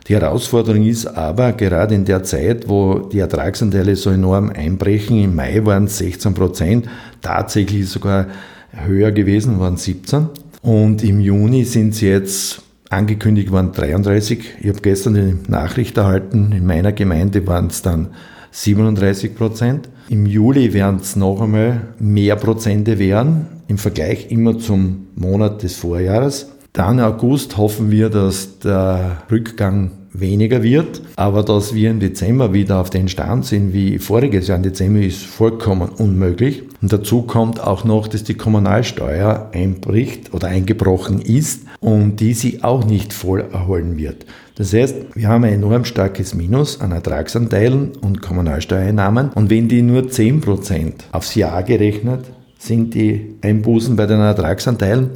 Die 0.07 0.15
Herausforderung 0.15 0.85
ist 0.85 1.05
aber, 1.05 1.53
gerade 1.53 1.95
in 1.95 2.03
der 2.03 2.23
Zeit, 2.23 2.67
wo 2.67 2.99
die 2.99 3.19
Ertragsanteile 3.19 3.95
so 3.95 4.09
enorm 4.09 4.49
einbrechen, 4.49 5.23
im 5.23 5.35
Mai 5.35 5.65
waren 5.65 5.85
es 5.85 5.97
16 5.99 6.33
Prozent, 6.33 6.89
tatsächlich 7.21 7.87
sogar 7.87 8.27
höher 8.71 9.13
gewesen, 9.13 9.61
waren 9.61 9.77
17. 9.77 10.27
Und 10.61 11.03
im 11.03 11.21
Juni 11.21 11.63
sind 11.63 11.93
es 11.93 12.01
jetzt 12.01 12.61
angekündigt 12.89 13.51
worden 13.51 13.71
33. 13.71 14.55
Ich 14.59 14.67
habe 14.67 14.81
gestern 14.81 15.13
die 15.13 15.51
Nachricht 15.51 15.97
erhalten, 15.97 16.51
in 16.51 16.65
meiner 16.65 16.91
Gemeinde 16.91 17.47
waren 17.47 17.67
es 17.67 17.81
dann 17.81 18.09
37 18.53 19.35
Prozent. 19.35 19.89
Im 20.09 20.27
Juli 20.27 20.73
werden 20.73 20.99
es 21.01 21.15
noch 21.15 21.41
einmal 21.41 21.87
mehr 21.99 22.35
Prozente 22.35 22.99
werden, 22.99 23.47
im 23.67 23.79
Vergleich 23.79 24.29
immer 24.29 24.59
zum 24.59 25.07
Monat 25.15 25.63
des 25.63 25.75
Vorjahres. 25.75 26.51
Dann 26.71 26.99
August 26.99 27.57
hoffen 27.57 27.89
wir, 27.89 28.09
dass 28.09 28.59
der 28.59 29.23
Rückgang 29.31 29.91
weniger 30.13 30.61
wird, 30.61 31.01
aber 31.15 31.41
dass 31.41 31.73
wir 31.73 31.89
im 31.89 31.99
Dezember 31.99 32.53
wieder 32.53 32.79
auf 32.79 32.91
den 32.91 33.07
Stand 33.07 33.45
sind 33.45 33.73
wie 33.73 33.97
voriges 33.97 34.47
Jahr 34.47 34.57
im 34.57 34.63
Dezember 34.63 34.99
ist 34.99 35.23
vollkommen 35.23 35.89
unmöglich. 35.89 36.63
Und 36.81 36.93
dazu 36.93 37.23
kommt 37.23 37.59
auch 37.59 37.83
noch, 37.83 38.07
dass 38.07 38.23
die 38.23 38.35
Kommunalsteuer 38.35 39.49
einbricht 39.51 40.33
oder 40.33 40.47
eingebrochen 40.47 41.21
ist 41.21 41.63
und 41.79 42.17
die 42.19 42.33
sie 42.33 42.63
auch 42.63 42.85
nicht 42.85 43.13
voll 43.13 43.41
erholen 43.51 43.97
wird. 43.97 44.25
Das 44.55 44.73
heißt, 44.73 45.15
wir 45.15 45.27
haben 45.27 45.45
ein 45.45 45.53
enorm 45.53 45.83
starkes 45.83 46.35
Minus 46.35 46.79
an 46.79 46.91
Ertragsanteilen 46.91 47.93
und 48.01 48.21
Kommunalsteuereinnahmen 48.21 49.29
und 49.29 49.49
wenn 49.49 49.67
die 49.67 49.81
nur 49.81 50.03
10% 50.03 50.93
aufs 51.11 51.35
Jahr 51.35 51.63
gerechnet 51.63 52.25
sind 52.59 52.93
die 52.93 53.35
Einbußen 53.41 53.95
bei 53.95 54.05
den 54.05 54.19
Ertragsanteilen, 54.19 55.11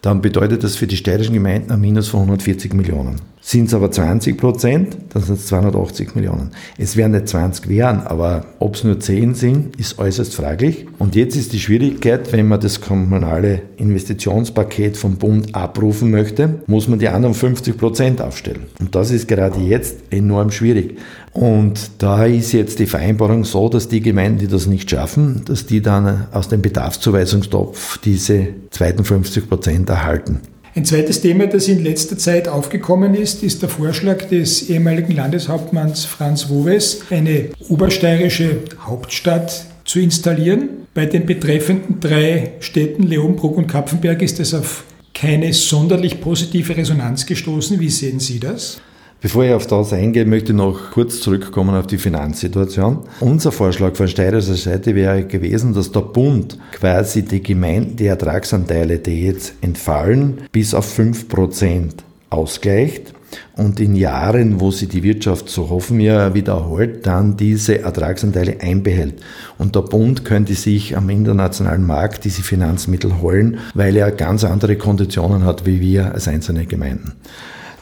dann 0.00 0.20
bedeutet 0.20 0.62
das 0.62 0.76
für 0.76 0.86
die 0.86 0.96
steirischen 0.96 1.34
Gemeinden 1.34 1.72
ein 1.72 1.80
Minus 1.80 2.08
von 2.08 2.20
140 2.20 2.74
Millionen. 2.74 3.16
Sind 3.46 3.66
es 3.66 3.74
aber 3.74 3.90
20 3.90 4.38
Prozent, 4.38 4.96
dann 5.10 5.22
sind 5.22 5.34
es 5.34 5.48
280 5.48 6.14
Millionen. 6.14 6.52
Es 6.78 6.96
werden 6.96 7.12
nicht 7.12 7.28
20 7.28 7.68
werden, 7.68 8.00
aber 8.00 8.46
ob 8.58 8.74
es 8.74 8.84
nur 8.84 8.98
10 8.98 9.34
sind, 9.34 9.76
ist 9.76 9.98
äußerst 9.98 10.34
fraglich. 10.34 10.86
Und 10.98 11.14
jetzt 11.14 11.36
ist 11.36 11.52
die 11.52 11.60
Schwierigkeit, 11.60 12.32
wenn 12.32 12.48
man 12.48 12.60
das 12.60 12.80
kommunale 12.80 13.60
Investitionspaket 13.76 14.96
vom 14.96 15.16
Bund 15.16 15.54
abrufen 15.54 16.10
möchte, 16.10 16.62
muss 16.66 16.88
man 16.88 16.98
die 16.98 17.08
anderen 17.08 17.34
50 17.34 17.76
Prozent 17.76 18.22
aufstellen. 18.22 18.62
Und 18.80 18.94
das 18.94 19.10
ist 19.10 19.28
gerade 19.28 19.60
jetzt 19.60 19.98
enorm 20.10 20.50
schwierig. 20.50 20.96
Und 21.34 21.90
da 21.98 22.24
ist 22.24 22.52
jetzt 22.52 22.78
die 22.78 22.86
Vereinbarung 22.86 23.44
so, 23.44 23.68
dass 23.68 23.88
die 23.88 24.00
Gemeinden, 24.00 24.38
die 24.38 24.48
das 24.48 24.66
nicht 24.66 24.88
schaffen, 24.88 25.42
dass 25.44 25.66
die 25.66 25.82
dann 25.82 26.28
aus 26.32 26.48
dem 26.48 26.62
Bedarfszuweisungstopf 26.62 27.98
diese 27.98 28.48
zweiten 28.70 29.04
50 29.04 29.50
Prozent 29.50 29.90
erhalten. 29.90 30.40
Ein 30.76 30.84
zweites 30.84 31.20
Thema, 31.20 31.46
das 31.46 31.68
in 31.68 31.84
letzter 31.84 32.18
Zeit 32.18 32.48
aufgekommen 32.48 33.14
ist, 33.14 33.44
ist 33.44 33.62
der 33.62 33.68
Vorschlag 33.68 34.28
des 34.28 34.68
ehemaligen 34.68 35.14
Landeshauptmanns 35.14 36.04
Franz 36.04 36.50
Woves, 36.50 37.02
eine 37.10 37.50
obersteirische 37.68 38.58
Hauptstadt 38.80 39.66
zu 39.84 40.00
installieren. 40.00 40.68
Bei 40.92 41.06
den 41.06 41.26
betreffenden 41.26 42.00
drei 42.00 42.54
Städten 42.58 43.04
Leonbruck 43.04 43.56
und 43.56 43.68
Kapfenberg 43.68 44.20
ist 44.20 44.40
es 44.40 44.52
auf 44.52 44.82
keine 45.14 45.52
sonderlich 45.52 46.20
positive 46.20 46.76
Resonanz 46.76 47.24
gestoßen. 47.24 47.78
Wie 47.78 47.88
sehen 47.88 48.18
Sie 48.18 48.40
das? 48.40 48.80
Bevor 49.24 49.42
ich 49.42 49.54
auf 49.54 49.66
das 49.66 49.94
eingehe, 49.94 50.26
möchte 50.26 50.52
ich 50.52 50.58
noch 50.58 50.90
kurz 50.90 51.20
zurückkommen 51.20 51.74
auf 51.74 51.86
die 51.86 51.96
Finanzsituation. 51.96 52.98
Unser 53.20 53.52
Vorschlag 53.52 53.96
von 53.96 54.06
steirischer 54.06 54.52
Seite 54.54 54.94
wäre 54.94 55.24
gewesen, 55.24 55.72
dass 55.72 55.90
der 55.90 56.02
Bund 56.02 56.58
quasi 56.72 57.22
die 57.22 57.42
Gemeinden, 57.42 57.96
die 57.96 58.04
Ertragsanteile, 58.04 58.98
die 58.98 59.24
jetzt 59.24 59.54
entfallen, 59.62 60.42
bis 60.52 60.74
auf 60.74 60.98
5% 60.98 61.92
ausgleicht 62.28 63.14
und 63.56 63.80
in 63.80 63.94
Jahren, 63.94 64.60
wo 64.60 64.70
sie 64.70 64.88
die 64.88 65.02
Wirtschaft, 65.02 65.48
so 65.48 65.70
hoffen 65.70 65.96
wir, 65.96 66.34
wiederholt, 66.34 67.06
dann 67.06 67.38
diese 67.38 67.78
Ertragsanteile 67.78 68.60
einbehält. 68.60 69.22
Und 69.56 69.74
der 69.74 69.80
Bund 69.80 70.26
könnte 70.26 70.52
sich 70.52 70.98
am 70.98 71.08
internationalen 71.08 71.86
Markt 71.86 72.26
diese 72.26 72.42
Finanzmittel 72.42 73.22
holen, 73.22 73.56
weil 73.72 73.96
er 73.96 74.10
ganz 74.10 74.44
andere 74.44 74.76
Konditionen 74.76 75.46
hat 75.46 75.64
wie 75.64 75.80
wir 75.80 76.12
als 76.12 76.28
einzelne 76.28 76.66
Gemeinden. 76.66 77.14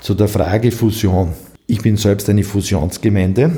Zu 0.02 0.14
der 0.14 0.26
Frage 0.26 0.72
Fusion. 0.72 1.28
Ich 1.68 1.80
bin 1.80 1.96
selbst 1.96 2.28
eine 2.28 2.42
Fusionsgemeinde, 2.42 3.52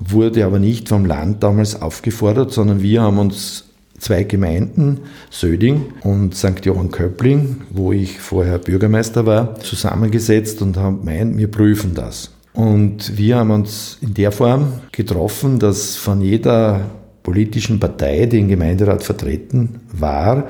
wurde 0.00 0.44
aber 0.44 0.58
nicht 0.58 0.88
vom 0.88 1.04
Land 1.04 1.44
damals 1.44 1.80
aufgefordert, 1.80 2.52
sondern 2.52 2.82
wir 2.82 3.02
haben 3.02 3.20
uns 3.20 3.66
zwei 3.96 4.24
Gemeinden, 4.24 5.02
Söding 5.30 5.92
und 6.02 6.34
St. 6.34 6.64
Johann 6.64 6.90
Köppling, 6.90 7.62
wo 7.70 7.92
ich 7.92 8.18
vorher 8.18 8.58
Bürgermeister 8.58 9.26
war, 9.26 9.60
zusammengesetzt 9.60 10.60
und 10.60 10.76
haben 10.76 11.04
gemeint, 11.04 11.38
wir 11.38 11.48
prüfen 11.48 11.94
das. 11.94 12.32
Und 12.52 13.16
wir 13.16 13.36
haben 13.36 13.52
uns 13.52 13.98
in 14.00 14.12
der 14.12 14.32
Form 14.32 14.80
getroffen, 14.90 15.60
dass 15.60 15.94
von 15.94 16.20
jeder 16.20 16.80
politischen 17.26 17.80
Partei, 17.80 18.26
die 18.26 18.38
im 18.38 18.46
Gemeinderat 18.46 19.02
vertreten 19.02 19.80
war, 19.92 20.44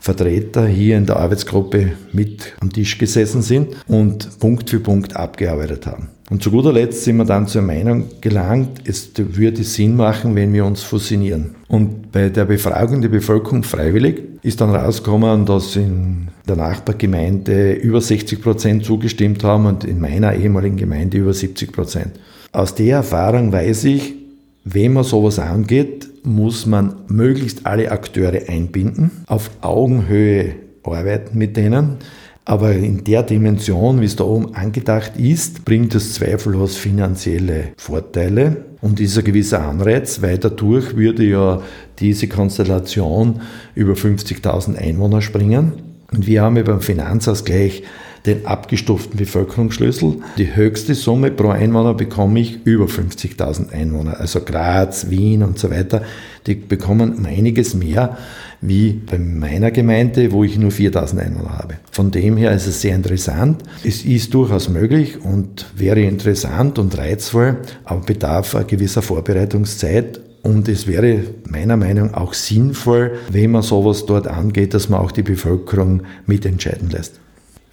Vertreter 0.00 0.66
hier 0.66 0.96
in 0.96 1.06
der 1.06 1.18
Arbeitsgruppe 1.18 1.92
mit 2.12 2.52
am 2.60 2.72
Tisch 2.72 2.98
gesessen 2.98 3.42
sind 3.42 3.76
und 3.86 4.40
Punkt 4.40 4.68
für 4.68 4.80
Punkt 4.80 5.14
abgearbeitet 5.14 5.86
haben. 5.86 6.08
Und 6.28 6.42
zu 6.42 6.50
guter 6.50 6.72
Letzt 6.72 7.04
sind 7.04 7.18
wir 7.18 7.24
dann 7.24 7.46
zur 7.46 7.62
Meinung 7.62 8.06
gelangt, 8.20 8.80
es 8.84 9.12
würde 9.16 9.62
Sinn 9.62 9.94
machen, 9.94 10.34
wenn 10.34 10.52
wir 10.52 10.64
uns 10.64 10.82
fusionieren. 10.82 11.54
Und 11.68 12.10
bei 12.10 12.28
der 12.28 12.44
Befragung 12.44 13.02
der 13.02 13.08
Bevölkerung 13.08 13.62
freiwillig 13.62 14.22
ist 14.42 14.60
dann 14.60 14.74
rausgekommen, 14.74 15.46
dass 15.46 15.76
in 15.76 16.26
der 16.48 16.56
Nachbargemeinde 16.56 17.74
über 17.74 18.00
60 18.00 18.42
Prozent 18.42 18.84
zugestimmt 18.84 19.44
haben 19.44 19.66
und 19.66 19.84
in 19.84 20.00
meiner 20.00 20.34
ehemaligen 20.34 20.76
Gemeinde 20.76 21.18
über 21.18 21.32
70 21.32 21.72
Prozent. 21.72 22.18
Aus 22.50 22.74
der 22.74 22.96
Erfahrung 22.96 23.52
weiß 23.52 23.84
ich, 23.84 24.25
wenn 24.68 24.94
man 24.94 25.04
sowas 25.04 25.38
angeht, 25.38 26.08
muss 26.24 26.66
man 26.66 26.96
möglichst 27.06 27.64
alle 27.66 27.92
Akteure 27.92 28.48
einbinden, 28.48 29.12
auf 29.28 29.48
Augenhöhe 29.60 30.56
arbeiten 30.82 31.38
mit 31.38 31.56
denen. 31.56 31.98
Aber 32.44 32.72
in 32.72 33.04
der 33.04 33.22
Dimension, 33.22 34.00
wie 34.00 34.06
es 34.06 34.16
da 34.16 34.24
oben 34.24 34.56
angedacht 34.56 35.12
ist, 35.18 35.64
bringt 35.64 35.94
es 35.94 36.14
zweifellos 36.14 36.76
finanzielle 36.76 37.68
Vorteile 37.76 38.64
und 38.80 38.98
ist 38.98 39.16
ein 39.16 39.24
gewisser 39.24 39.62
Anreiz, 39.62 40.20
weil 40.20 40.38
dadurch 40.38 40.96
würde 40.96 41.24
ja 41.24 41.62
diese 42.00 42.26
Konstellation 42.26 43.42
über 43.76 43.92
50.000 43.92 44.76
Einwohner 44.76 45.22
springen. 45.22 45.74
Und 46.12 46.26
wir 46.26 46.42
haben 46.42 46.56
ja 46.56 46.64
beim 46.64 46.80
Finanzausgleich 46.80 47.84
den 48.26 48.46
abgestuften 48.46 49.16
Bevölkerungsschlüssel. 49.16 50.16
Die 50.36 50.54
höchste 50.54 50.94
Summe 50.94 51.30
pro 51.30 51.48
Einwohner 51.48 51.94
bekomme 51.94 52.40
ich 52.40 52.58
über 52.64 52.86
50.000 52.86 53.72
Einwohner. 53.72 54.20
Also 54.20 54.40
Graz, 54.40 55.10
Wien 55.10 55.42
und 55.42 55.58
so 55.58 55.70
weiter, 55.70 56.02
die 56.46 56.54
bekommen 56.54 57.14
um 57.14 57.26
einiges 57.26 57.74
mehr 57.74 58.18
wie 58.60 58.92
bei 58.92 59.18
meiner 59.18 59.70
Gemeinde, 59.70 60.32
wo 60.32 60.42
ich 60.42 60.58
nur 60.58 60.70
4.000 60.70 61.18
Einwohner 61.18 61.58
habe. 61.58 61.74
Von 61.90 62.10
dem 62.10 62.36
her 62.36 62.52
ist 62.52 62.66
es 62.66 62.80
sehr 62.80 62.94
interessant. 62.94 63.62
Es 63.84 64.04
ist 64.04 64.32
durchaus 64.34 64.68
möglich 64.68 65.22
und 65.22 65.66
wäre 65.76 66.00
interessant 66.00 66.78
und 66.78 66.96
reizvoll, 66.96 67.58
aber 67.84 68.00
bedarf 68.00 68.54
einer 68.54 68.64
gewisser 68.64 69.02
Vorbereitungszeit 69.02 70.20
und 70.42 70.68
es 70.68 70.86
wäre 70.86 71.24
meiner 71.48 71.76
Meinung 71.76 72.12
nach 72.12 72.20
auch 72.20 72.34
sinnvoll, 72.34 73.18
wenn 73.30 73.50
man 73.50 73.62
sowas 73.62 74.06
dort 74.06 74.28
angeht, 74.28 74.74
dass 74.74 74.88
man 74.88 75.00
auch 75.00 75.10
die 75.10 75.22
Bevölkerung 75.22 76.02
mitentscheiden 76.26 76.88
lässt. 76.88 77.20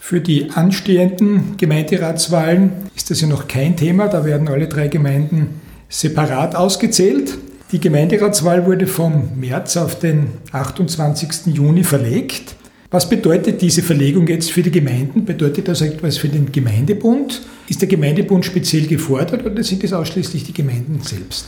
Für 0.05 0.19
die 0.19 0.51
anstehenden 0.51 1.55
Gemeinderatswahlen 1.55 2.73
ist 2.93 3.09
das 3.09 3.21
ja 3.21 3.27
noch 3.29 3.47
kein 3.47 3.77
Thema. 3.77 4.09
Da 4.09 4.25
werden 4.25 4.49
alle 4.49 4.67
drei 4.67 4.89
Gemeinden 4.89 5.61
separat 5.87 6.57
ausgezählt. 6.57 7.37
Die 7.71 7.79
Gemeinderatswahl 7.79 8.65
wurde 8.65 8.85
vom 8.85 9.29
März 9.39 9.77
auf 9.77 9.97
den 9.97 10.27
28. 10.51 11.55
Juni 11.55 11.85
verlegt. 11.85 12.55
Was 12.91 13.07
bedeutet 13.07 13.61
diese 13.61 13.81
Verlegung 13.81 14.27
jetzt 14.27 14.51
für 14.51 14.61
die 14.61 14.71
Gemeinden? 14.71 15.23
Bedeutet 15.23 15.69
das 15.69 15.79
etwas 15.79 16.17
für 16.17 16.27
den 16.27 16.51
Gemeindebund? 16.51 17.41
Ist 17.69 17.79
der 17.79 17.87
Gemeindebund 17.87 18.43
speziell 18.43 18.87
gefordert 18.87 19.45
oder 19.45 19.63
sind 19.63 19.85
es 19.85 19.93
ausschließlich 19.93 20.43
die 20.43 20.53
Gemeinden 20.53 20.99
selbst? 21.01 21.45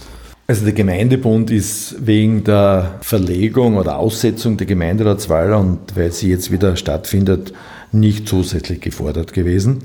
Also 0.47 0.63
der 0.63 0.73
Gemeindebund 0.73 1.49
ist 1.49 1.95
wegen 2.05 2.43
der 2.43 2.99
Verlegung 3.01 3.77
oder 3.77 3.97
Aussetzung 3.97 4.57
der 4.57 4.67
Gemeinderatswahl 4.67 5.53
und 5.53 5.79
weil 5.95 6.11
sie 6.11 6.29
jetzt 6.29 6.51
wieder 6.51 6.77
stattfindet, 6.77 7.51
nicht 7.95 8.27
zusätzlich 8.27 8.81
gefordert 8.81 9.33
gewesen. 9.33 9.83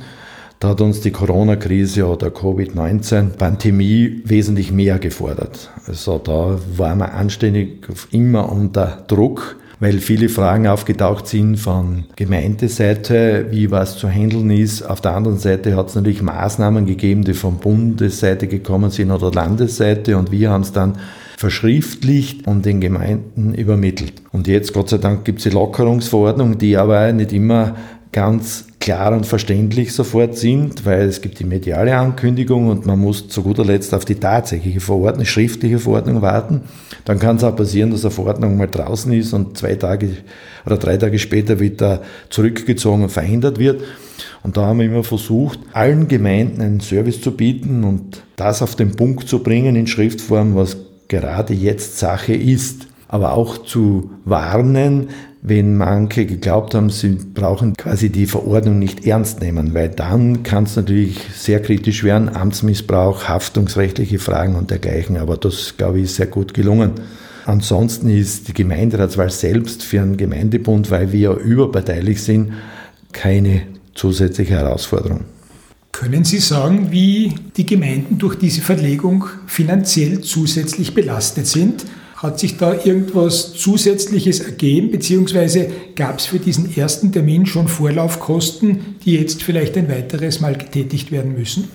Da 0.60 0.68
hat 0.68 0.82
uns 0.82 1.00
die 1.00 1.10
Corona-Krise 1.10 2.06
oder 2.06 2.30
Covid-19-Pandemie 2.30 4.20
wesentlich 4.26 4.70
mehr 4.70 4.98
gefordert. 4.98 5.70
Also 5.86 6.18
da 6.18 6.58
waren 6.76 6.98
wir 6.98 7.14
anständig 7.14 7.86
immer 8.10 8.52
unter 8.52 9.04
Druck, 9.08 9.56
weil 9.80 10.00
viele 10.00 10.28
Fragen 10.28 10.66
aufgetaucht 10.66 11.26
sind 11.26 11.56
von 11.56 12.04
Gemeindeseite, 12.14 13.46
wie 13.50 13.70
was 13.70 13.96
zu 13.96 14.10
handeln 14.10 14.50
ist. 14.50 14.82
Auf 14.82 15.00
der 15.00 15.16
anderen 15.16 15.38
Seite 15.38 15.74
hat 15.76 15.88
es 15.88 15.94
natürlich 15.94 16.20
Maßnahmen 16.20 16.84
gegeben, 16.84 17.24
die 17.24 17.32
von 17.32 17.56
Bundesseite 17.56 18.46
gekommen 18.46 18.90
sind 18.90 19.10
oder 19.10 19.32
Landesseite 19.32 20.18
und 20.18 20.30
wir 20.30 20.50
haben 20.50 20.60
es 20.60 20.72
dann 20.72 20.98
verschriftlicht 21.38 22.46
und 22.46 22.66
den 22.66 22.82
Gemeinden 22.82 23.54
übermittelt. 23.54 24.12
Und 24.30 24.46
jetzt, 24.46 24.74
Gott 24.74 24.90
sei 24.90 24.98
Dank, 24.98 25.24
gibt 25.24 25.38
es 25.38 25.44
die 25.44 25.50
Lockerungsverordnung, 25.50 26.58
die 26.58 26.76
aber 26.76 27.12
nicht 27.12 27.32
immer 27.32 27.76
ganz 28.12 28.66
klar 28.80 29.12
und 29.12 29.26
verständlich 29.26 29.92
sofort 29.92 30.36
sind, 30.36 30.84
weil 30.86 31.02
es 31.02 31.20
gibt 31.20 31.38
die 31.38 31.44
mediale 31.44 31.96
Ankündigung 31.96 32.68
und 32.68 32.86
man 32.86 32.98
muss 32.98 33.28
zu 33.28 33.42
guter 33.42 33.64
Letzt 33.64 33.94
auf 33.94 34.04
die 34.04 34.14
tatsächliche 34.14 34.80
Verordnung, 34.80 35.26
schriftliche 35.26 35.78
Verordnung 35.78 36.22
warten. 36.22 36.62
Dann 37.04 37.18
kann 37.18 37.36
es 37.36 37.44
auch 37.44 37.54
passieren, 37.54 37.90
dass 37.90 38.04
eine 38.04 38.10
Verordnung 38.10 38.56
mal 38.56 38.66
draußen 38.66 39.12
ist 39.12 39.32
und 39.32 39.56
zwei 39.58 39.74
Tage 39.74 40.16
oder 40.66 40.78
drei 40.78 40.96
Tage 40.96 41.18
später 41.18 41.60
wieder 41.60 42.02
zurückgezogen 42.30 43.04
und 43.04 43.10
verhindert 43.10 43.58
wird. 43.58 43.82
Und 44.42 44.56
da 44.56 44.66
haben 44.66 44.78
wir 44.78 44.86
immer 44.86 45.04
versucht, 45.04 45.58
allen 45.72 46.08
Gemeinden 46.08 46.62
einen 46.62 46.80
Service 46.80 47.20
zu 47.20 47.32
bieten 47.32 47.84
und 47.84 48.22
das 48.36 48.62
auf 48.62 48.74
den 48.74 48.96
Punkt 48.96 49.28
zu 49.28 49.42
bringen 49.42 49.76
in 49.76 49.86
Schriftform, 49.86 50.56
was 50.56 50.78
gerade 51.08 51.52
jetzt 51.52 51.98
Sache 51.98 52.34
ist 52.34 52.86
aber 53.10 53.32
auch 53.32 53.58
zu 53.58 54.12
warnen, 54.24 55.08
wenn 55.42 55.76
manche 55.76 56.26
geglaubt 56.26 56.74
haben, 56.74 56.90
sie 56.90 57.16
brauchen 57.34 57.74
quasi 57.74 58.10
die 58.10 58.26
Verordnung 58.26 58.78
nicht 58.78 59.06
ernst 59.06 59.40
nehmen, 59.40 59.72
weil 59.72 59.88
dann 59.88 60.42
kann 60.42 60.64
es 60.64 60.76
natürlich 60.76 61.18
sehr 61.34 61.60
kritisch 61.62 62.04
werden, 62.04 62.28
Amtsmissbrauch, 62.28 63.24
haftungsrechtliche 63.24 64.18
Fragen 64.18 64.54
und 64.54 64.70
dergleichen, 64.70 65.16
aber 65.16 65.36
das, 65.36 65.74
glaube 65.78 65.98
ich, 65.98 66.04
ist 66.04 66.16
sehr 66.16 66.26
gut 66.26 66.52
gelungen. 66.52 66.92
Ansonsten 67.46 68.10
ist 68.10 68.48
die 68.48 68.52
Gemeinderatswahl 68.52 69.30
selbst 69.30 69.82
für 69.82 70.02
einen 70.02 70.18
Gemeindebund, 70.18 70.90
weil 70.90 71.10
wir 71.10 71.20
ja 71.20 71.34
überparteilich 71.34 72.22
sind, 72.22 72.52
keine 73.12 73.62
zusätzliche 73.94 74.54
Herausforderung. 74.54 75.24
Können 75.92 76.24
Sie 76.24 76.38
sagen, 76.38 76.88
wie 76.90 77.34
die 77.56 77.66
Gemeinden 77.66 78.18
durch 78.18 78.36
diese 78.36 78.60
Verlegung 78.60 79.24
finanziell 79.46 80.20
zusätzlich 80.20 80.94
belastet 80.94 81.46
sind? 81.46 81.84
Hat 82.20 82.38
sich 82.38 82.58
da 82.58 82.74
irgendwas 82.74 83.54
Zusätzliches 83.54 84.40
ergeben, 84.40 84.90
beziehungsweise 84.90 85.70
gab 85.96 86.18
es 86.18 86.26
für 86.26 86.38
diesen 86.38 86.76
ersten 86.76 87.12
Termin 87.12 87.46
schon 87.46 87.66
Vorlaufkosten, 87.66 88.96
die 89.06 89.16
jetzt 89.16 89.42
vielleicht 89.42 89.74
ein 89.78 89.88
weiteres 89.88 90.38
Mal 90.38 90.54
getätigt 90.54 91.12
werden 91.12 91.32
müssen? 91.32 91.70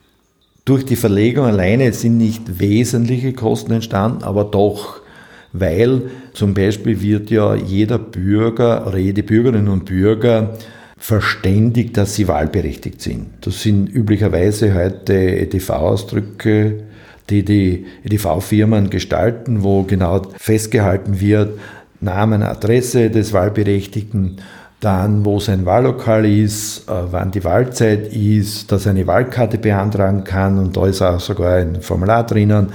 Durch 0.64 0.86
die 0.86 0.98
Verlegung 0.98 1.46
alleine 1.46 1.92
sind 1.94 2.20
nicht 2.20 2.60
wesentliche 2.60 3.34
Kosten 3.34 3.72
entstanden, 3.72 4.24
aber 4.24 4.44
doch, 4.44 5.02
weil 5.52 6.12
zum 6.34 6.54
Beispiel 6.54 7.02
wird 7.02 7.32
ja 7.32 7.56
jeder 7.56 7.98
Bürger 7.98 8.86
oder 8.86 9.00
jede 9.00 9.24
Bürgerin 9.24 9.68
und 9.68 9.86
Bürger 9.86 10.60
verständigt, 10.96 11.98
dass 11.98 12.14
sie 12.14 12.28
wahlberechtigt 12.28 13.02
sind. 13.02 13.30
Das 13.42 13.64
sind 13.64 13.88
üblicherweise 13.88 14.76
heute 14.76 15.16
EDV-Ausdrücke, 15.16 16.84
die 17.30 17.44
die 17.44 17.86
EDV-Firmen 18.04 18.90
gestalten, 18.90 19.64
wo 19.64 19.84
genau 19.84 20.22
festgehalten 20.38 21.20
wird, 21.20 21.60
Namen, 22.02 22.44
Adresse 22.44 23.10
des 23.10 23.34
Wahlberechtigten, 23.34 24.38
dann 24.80 25.26
wo 25.26 25.40
sein 25.40 25.66
Wahllokal 25.66 26.26
ist, 26.26 26.88
äh, 26.88 26.94
wann 27.12 27.32
die 27.32 27.44
Wahlzeit 27.44 28.14
ist, 28.14 28.72
dass 28.72 28.86
er 28.86 28.92
eine 28.92 29.08
Wahlkarte 29.08 29.58
beantragen 29.58 30.24
kann 30.24 30.60
und 30.60 30.78
da 30.78 30.86
ist 30.86 31.02
auch 31.02 31.20
sogar 31.20 31.56
ein 31.56 31.82
Formular 31.82 32.26
drinnen, 32.26 32.68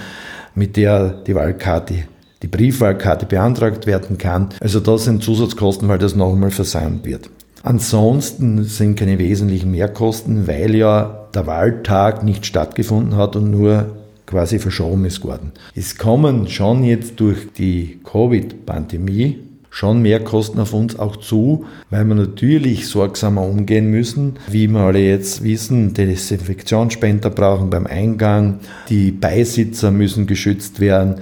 mit 0.55 0.77
der 0.77 1.11
die 1.11 1.35
Wahlkarte, 1.35 1.95
die 2.43 2.49
Briefwahlkarte 2.49 3.27
beantragt 3.27 3.87
werden 3.87 4.19
kann. 4.19 4.49
Also 4.61 4.81
das 4.81 5.05
sind 5.05 5.23
Zusatzkosten, 5.23 5.89
weil 5.89 5.99
das 5.99 6.17
nochmal 6.17 6.51
versandt 6.51 7.05
wird. 7.05 7.31
Ansonsten 7.63 8.65
sind 8.65 8.99
keine 8.99 9.19
wesentlichen 9.19 9.71
Mehrkosten, 9.71 10.49
weil 10.49 10.75
ja 10.75 11.29
der 11.35 11.47
Wahltag 11.47 12.25
nicht 12.25 12.47
stattgefunden 12.47 13.17
hat 13.17 13.37
und 13.37 13.51
nur 13.51 14.00
quasi 14.31 14.59
verschoben 14.59 15.05
ist 15.05 15.25
worden. 15.25 15.53
Es 15.75 15.99
kommen 15.99 16.49
schon 16.49 16.85
jetzt 16.85 17.19
durch 17.21 17.53
die 17.53 17.99
Covid-Pandemie 18.05 19.39
schon 19.71 20.03
mehr 20.03 20.21
Kosten 20.21 20.59
auf 20.59 20.73
uns 20.75 20.99
auch 20.99 21.17
zu, 21.17 21.65
weil 21.91 22.05
wir 22.05 22.17
natürlich 22.17 22.89
sorgsamer 22.89 23.43
umgehen 23.43 23.91
müssen. 23.91 24.35
Wie 24.49 24.67
wir 24.67 24.81
alle 24.81 24.99
jetzt 24.99 25.45
wissen, 25.45 25.95
Desinfektionsspender 25.95 27.31
brauchen 27.31 27.71
beim 27.71 27.87
Eingang, 27.87 28.59
die 28.89 29.13
Beisitzer 29.13 29.93
müssen 29.93 30.27
geschützt 30.27 30.81
werden. 30.81 31.21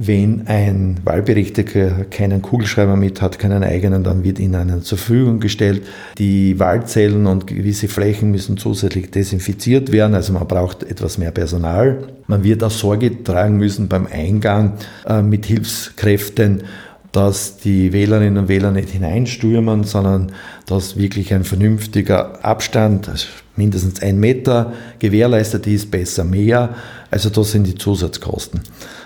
Wenn 0.00 0.46
ein 0.46 1.00
Wahlberechtigter 1.02 2.04
keinen 2.04 2.40
Kugelschreiber 2.40 2.94
mit 2.94 3.20
hat, 3.20 3.40
keinen 3.40 3.64
eigenen, 3.64 4.04
dann 4.04 4.22
wird 4.22 4.38
ihnen 4.38 4.54
einen 4.54 4.82
zur 4.82 4.96
Verfügung 4.96 5.40
gestellt. 5.40 5.82
Die 6.18 6.56
Wahlzellen 6.60 7.26
und 7.26 7.48
gewisse 7.48 7.88
Flächen 7.88 8.30
müssen 8.30 8.58
zusätzlich 8.58 9.10
desinfiziert 9.10 9.90
werden, 9.90 10.14
also 10.14 10.32
man 10.34 10.46
braucht 10.46 10.84
etwas 10.84 11.18
mehr 11.18 11.32
Personal. 11.32 12.06
Man 12.28 12.44
wird 12.44 12.62
auch 12.62 12.70
Sorge 12.70 13.24
tragen 13.24 13.56
müssen 13.56 13.88
beim 13.88 14.06
Eingang 14.06 14.74
äh, 15.04 15.20
mit 15.20 15.46
Hilfskräften, 15.46 16.62
dass 17.10 17.56
die 17.56 17.92
Wählerinnen 17.92 18.38
und 18.38 18.48
Wähler 18.48 18.70
nicht 18.70 18.90
hineinstürmen, 18.90 19.82
sondern 19.82 20.30
dass 20.66 20.96
wirklich 20.96 21.34
ein 21.34 21.42
vernünftiger 21.42 22.44
Abstand, 22.44 23.08
also 23.08 23.26
mindestens 23.56 24.00
ein 24.00 24.20
Meter 24.20 24.74
gewährleistet 25.00 25.66
ist, 25.66 25.90
besser 25.90 26.22
mehr. 26.22 26.76
Also 27.10 27.30
das 27.30 27.52
sind 27.52 27.66
die 27.66 27.74
Zusatzkosten. 27.74 28.60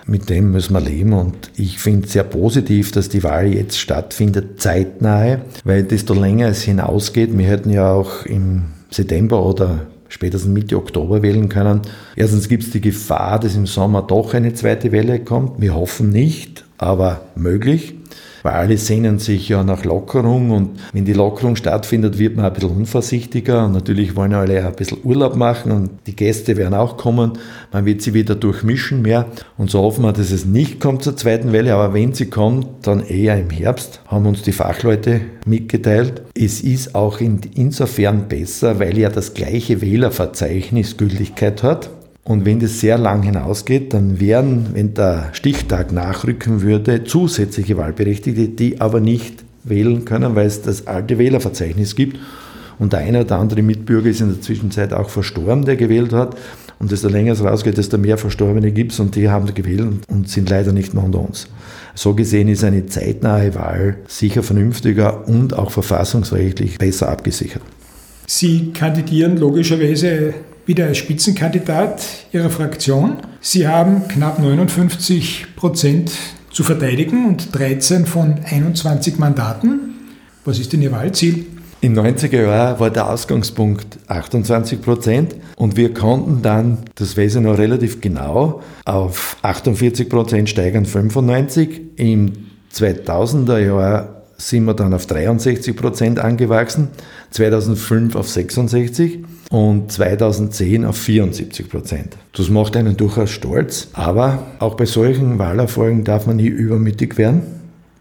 Mit 0.06 0.28
dem 0.28 0.50
müssen 0.50 0.74
wir 0.74 0.80
leben 0.80 1.12
und 1.12 1.50
ich 1.56 1.78
finde 1.78 2.06
es 2.06 2.12
sehr 2.12 2.24
positiv, 2.24 2.90
dass 2.92 3.08
die 3.08 3.22
Wahl 3.22 3.46
jetzt 3.54 3.78
stattfindet, 3.78 4.60
zeitnahe, 4.60 5.42
weil 5.64 5.84
desto 5.84 6.14
länger 6.14 6.48
es 6.48 6.62
hinausgeht, 6.62 7.36
wir 7.36 7.46
hätten 7.46 7.70
ja 7.70 7.92
auch 7.92 8.26
im 8.26 8.64
September 8.90 9.44
oder 9.44 9.86
spätestens 10.08 10.52
Mitte 10.52 10.76
Oktober 10.76 11.22
wählen 11.22 11.48
können. 11.48 11.80
Erstens 12.16 12.48
gibt 12.48 12.64
es 12.64 12.70
die 12.70 12.80
Gefahr, 12.80 13.38
dass 13.38 13.54
im 13.54 13.66
Sommer 13.66 14.02
doch 14.02 14.34
eine 14.34 14.52
zweite 14.52 14.92
Welle 14.92 15.20
kommt. 15.20 15.60
Wir 15.60 15.74
hoffen 15.74 16.10
nicht, 16.10 16.64
aber 16.78 17.22
möglich 17.34 17.94
weil 18.42 18.52
alle 18.52 18.76
sehnen 18.78 19.18
sich 19.18 19.48
ja 19.48 19.62
nach 19.62 19.84
Lockerung 19.84 20.50
und 20.50 20.80
wenn 20.92 21.04
die 21.04 21.12
Lockerung 21.12 21.56
stattfindet, 21.56 22.18
wird 22.18 22.36
man 22.36 22.46
ein 22.46 22.52
bisschen 22.52 22.70
unvorsichtiger 22.70 23.66
und 23.66 23.72
natürlich 23.72 24.16
wollen 24.16 24.34
alle 24.34 24.66
ein 24.66 24.74
bisschen 24.74 24.98
Urlaub 25.04 25.36
machen 25.36 25.72
und 25.72 25.90
die 26.06 26.16
Gäste 26.16 26.56
werden 26.56 26.74
auch 26.74 26.96
kommen. 26.96 27.32
Man 27.72 27.84
wird 27.84 28.02
sie 28.02 28.14
wieder 28.14 28.34
durchmischen 28.34 29.02
mehr 29.02 29.26
und 29.56 29.70
so 29.70 29.80
hoffen 29.80 30.04
wir, 30.04 30.12
dass 30.12 30.30
es 30.30 30.44
nicht 30.44 30.80
kommt 30.80 31.02
zur 31.02 31.16
zweiten 31.16 31.52
Welle, 31.52 31.74
aber 31.74 31.94
wenn 31.94 32.14
sie 32.14 32.26
kommt, 32.26 32.66
dann 32.82 33.00
eher 33.00 33.38
im 33.38 33.50
Herbst, 33.50 34.00
haben 34.06 34.26
uns 34.26 34.42
die 34.42 34.52
Fachleute 34.52 35.20
mitgeteilt. 35.46 36.22
Es 36.34 36.60
ist 36.60 36.94
auch 36.94 37.20
insofern 37.20 38.28
besser, 38.28 38.78
weil 38.78 38.98
ja 38.98 39.08
das 39.08 39.34
gleiche 39.34 39.80
Wählerverzeichnis 39.80 40.96
Gültigkeit 40.96 41.62
hat. 41.62 41.90
Und 42.24 42.44
wenn 42.44 42.60
das 42.60 42.78
sehr 42.78 42.98
lang 42.98 43.22
hinausgeht, 43.22 43.92
dann 43.92 44.20
wären, 44.20 44.74
wenn 44.74 44.94
der 44.94 45.30
Stichtag 45.32 45.90
nachrücken 45.92 46.62
würde, 46.62 47.02
zusätzliche 47.04 47.76
Wahlberechtigte, 47.76 48.48
die 48.48 48.80
aber 48.80 49.00
nicht 49.00 49.44
wählen 49.64 50.04
können, 50.04 50.36
weil 50.36 50.46
es 50.46 50.62
das 50.62 50.86
alte 50.86 51.18
Wählerverzeichnis 51.18 51.96
gibt. 51.96 52.18
Und 52.78 52.92
der 52.92 53.00
eine 53.00 53.22
oder 53.22 53.38
andere 53.38 53.62
Mitbürger 53.62 54.08
ist 54.08 54.20
in 54.20 54.28
der 54.28 54.40
Zwischenzeit 54.40 54.92
auch 54.92 55.08
verstorben, 55.08 55.64
der 55.64 55.76
gewählt 55.76 56.12
hat. 56.12 56.36
Und 56.78 56.90
desto 56.90 57.08
länger 57.08 57.32
es 57.32 57.44
rausgeht, 57.44 57.76
desto 57.76 57.98
mehr 57.98 58.18
Verstorbene 58.18 58.72
gibt 58.72 58.92
es 58.92 59.00
und 59.00 59.14
die 59.14 59.28
haben 59.28 59.52
gewählt 59.54 59.86
und 60.08 60.28
sind 60.28 60.50
leider 60.50 60.72
nicht 60.72 60.94
mehr 60.94 61.04
unter 61.04 61.20
uns. 61.20 61.48
So 61.94 62.14
gesehen 62.14 62.48
ist 62.48 62.64
eine 62.64 62.86
zeitnahe 62.86 63.54
Wahl 63.54 63.98
sicher 64.08 64.42
vernünftiger 64.42 65.28
und 65.28 65.56
auch 65.56 65.70
verfassungsrechtlich 65.70 66.78
besser 66.78 67.08
abgesichert. 67.08 67.62
Sie 68.26 68.72
kandidieren 68.72 69.36
logischerweise 69.36 70.34
wieder 70.66 70.86
als 70.86 70.98
Spitzenkandidat 70.98 72.02
Ihrer 72.32 72.50
Fraktion. 72.50 73.18
Sie 73.40 73.66
haben 73.66 74.06
knapp 74.08 74.38
59 74.38 75.56
Prozent 75.56 76.12
zu 76.50 76.62
verteidigen 76.62 77.26
und 77.26 77.54
13 77.54 78.06
von 78.06 78.40
21 78.44 79.18
Mandaten. 79.18 79.94
Was 80.44 80.58
ist 80.58 80.72
denn 80.72 80.82
Ihr 80.82 80.92
Wahlziel? 80.92 81.46
In 81.80 81.98
90er 81.98 82.42
Jahren 82.42 82.78
war 82.78 82.90
der 82.90 83.10
Ausgangspunkt 83.10 83.98
28 84.06 84.80
Prozent 84.80 85.34
und 85.56 85.76
wir 85.76 85.92
konnten 85.92 86.40
dann, 86.40 86.78
das 86.94 87.16
weiß 87.16 87.36
ich 87.36 87.40
noch 87.40 87.58
relativ 87.58 88.00
genau, 88.00 88.62
auf 88.84 89.36
48 89.42 90.08
Prozent 90.08 90.48
steigern 90.48 90.86
95. 90.86 91.80
Im 91.96 92.32
2000er 92.72 93.58
Jahr 93.58 94.21
sind 94.48 94.64
wir 94.64 94.74
dann 94.74 94.92
auf 94.92 95.06
63 95.06 95.76
Prozent 95.76 96.18
angewachsen, 96.18 96.88
2005 97.30 98.16
auf 98.16 98.28
66 98.28 99.20
und 99.50 99.92
2010 99.92 100.84
auf 100.84 100.96
74 100.96 101.68
Prozent. 101.68 102.16
Das 102.32 102.50
macht 102.50 102.76
einen 102.76 102.96
durchaus 102.96 103.30
stolz, 103.30 103.88
aber 103.92 104.46
auch 104.58 104.74
bei 104.74 104.86
solchen 104.86 105.38
Wahlerfolgen 105.38 106.04
darf 106.04 106.26
man 106.26 106.36
nie 106.36 106.48
übermütig 106.48 107.18
werden, 107.18 107.42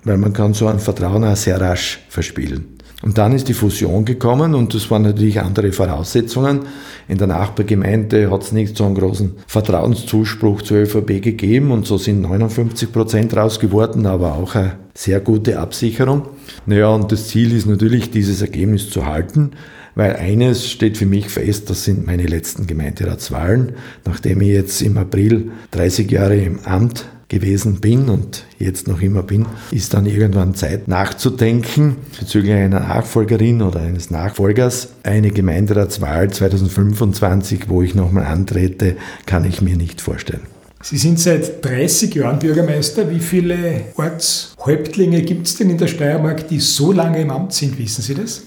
weil 0.04 0.18
man 0.18 0.34
kann 0.34 0.54
so 0.54 0.68
ein 0.68 0.80
Vertrauen 0.80 1.24
auch 1.24 1.36
sehr 1.36 1.60
rasch 1.62 2.00
verspielen. 2.10 2.66
Und 3.02 3.18
dann 3.18 3.34
ist 3.34 3.48
die 3.48 3.54
Fusion 3.54 4.06
gekommen 4.06 4.54
und 4.54 4.74
das 4.74 4.92
waren 4.92 5.02
natürlich 5.02 5.42
andere 5.42 5.72
Voraussetzungen. 5.72 6.62
In 7.08 7.18
der 7.18 7.28
Nachbargemeinde 7.28 8.30
hat 8.30 8.44
es 8.44 8.52
nicht 8.52 8.78
so 8.78 8.86
einen 8.86 8.96
großen 8.96 9.34
Vertrauenszuspruch 9.48 10.62
zur 10.62 10.78
ÖVP 10.78 11.22
gegeben 11.22 11.72
und 11.72 11.88
so 11.88 11.98
sind 11.98 12.22
59 12.22 12.92
Prozent 12.92 13.36
raus 13.36 13.60
geworden, 13.60 14.06
aber 14.06 14.36
auch 14.36 14.56
eine 14.56 14.78
sehr 14.94 15.20
gute 15.20 15.60
Absicherung. 15.60 16.28
Naja, 16.66 16.90
und 16.90 17.12
das 17.12 17.28
Ziel 17.28 17.56
ist 17.56 17.66
natürlich, 17.66 18.12
dieses 18.12 18.42
Ergebnis 18.42 18.90
zu 18.90 19.06
halten. 19.06 19.52
Weil 19.94 20.16
eines 20.16 20.70
steht 20.70 20.98
für 20.98 21.06
mich 21.06 21.28
fest, 21.28 21.70
das 21.70 21.84
sind 21.84 22.08
meine 22.08 22.26
letzten 22.26 22.66
Gemeinderatswahlen. 22.66 23.74
Nachdem 24.06 24.40
ich 24.42 24.50
jetzt 24.50 24.82
im 24.82 24.98
April 24.98 25.52
30 25.72 26.10
Jahre 26.10 26.38
im 26.38 26.60
Amt 26.64 27.06
gewesen 27.32 27.80
bin 27.80 28.10
und 28.10 28.44
jetzt 28.60 28.90
noch 28.90 29.02
immer 29.02 29.24
bin, 29.24 29.46
ist 29.72 29.94
dann 29.94 30.06
irgendwann 30.06 30.54
Zeit 30.54 30.90
nachzudenken 30.90 31.96
bezüglich 32.20 32.54
einer 32.54 32.82
Nachfolgerin 32.82 33.62
oder 33.62 33.80
eines 33.80 34.12
Nachfolgers. 34.12 34.90
Eine 35.04 35.32
Gemeinderatswahl 35.32 36.30
2025, 36.30 37.70
wo 37.70 37.82
ich 37.82 37.96
nochmal 37.96 38.26
antrete, 38.26 38.98
kann 39.26 39.46
ich 39.46 39.62
mir 39.62 39.78
nicht 39.78 40.02
vorstellen. 40.02 40.42
Sie 40.84 40.98
sind 40.98 41.20
seit 41.20 41.64
30 41.64 42.14
Jahren 42.16 42.40
Bürgermeister. 42.40 43.10
Wie 43.10 43.20
viele 43.20 43.86
Ortshäuptlinge 43.96 45.22
gibt 45.22 45.48
es 45.48 45.56
denn 45.56 45.70
in 45.70 45.78
der 45.78 45.88
Steiermark, 45.88 46.50
die 46.50 46.60
so 46.60 46.92
lange 46.92 47.22
im 47.22 47.30
Amt 47.30 47.54
sind? 47.54 47.78
Wissen 47.80 48.02
Sie 48.02 48.16
das? 48.16 48.44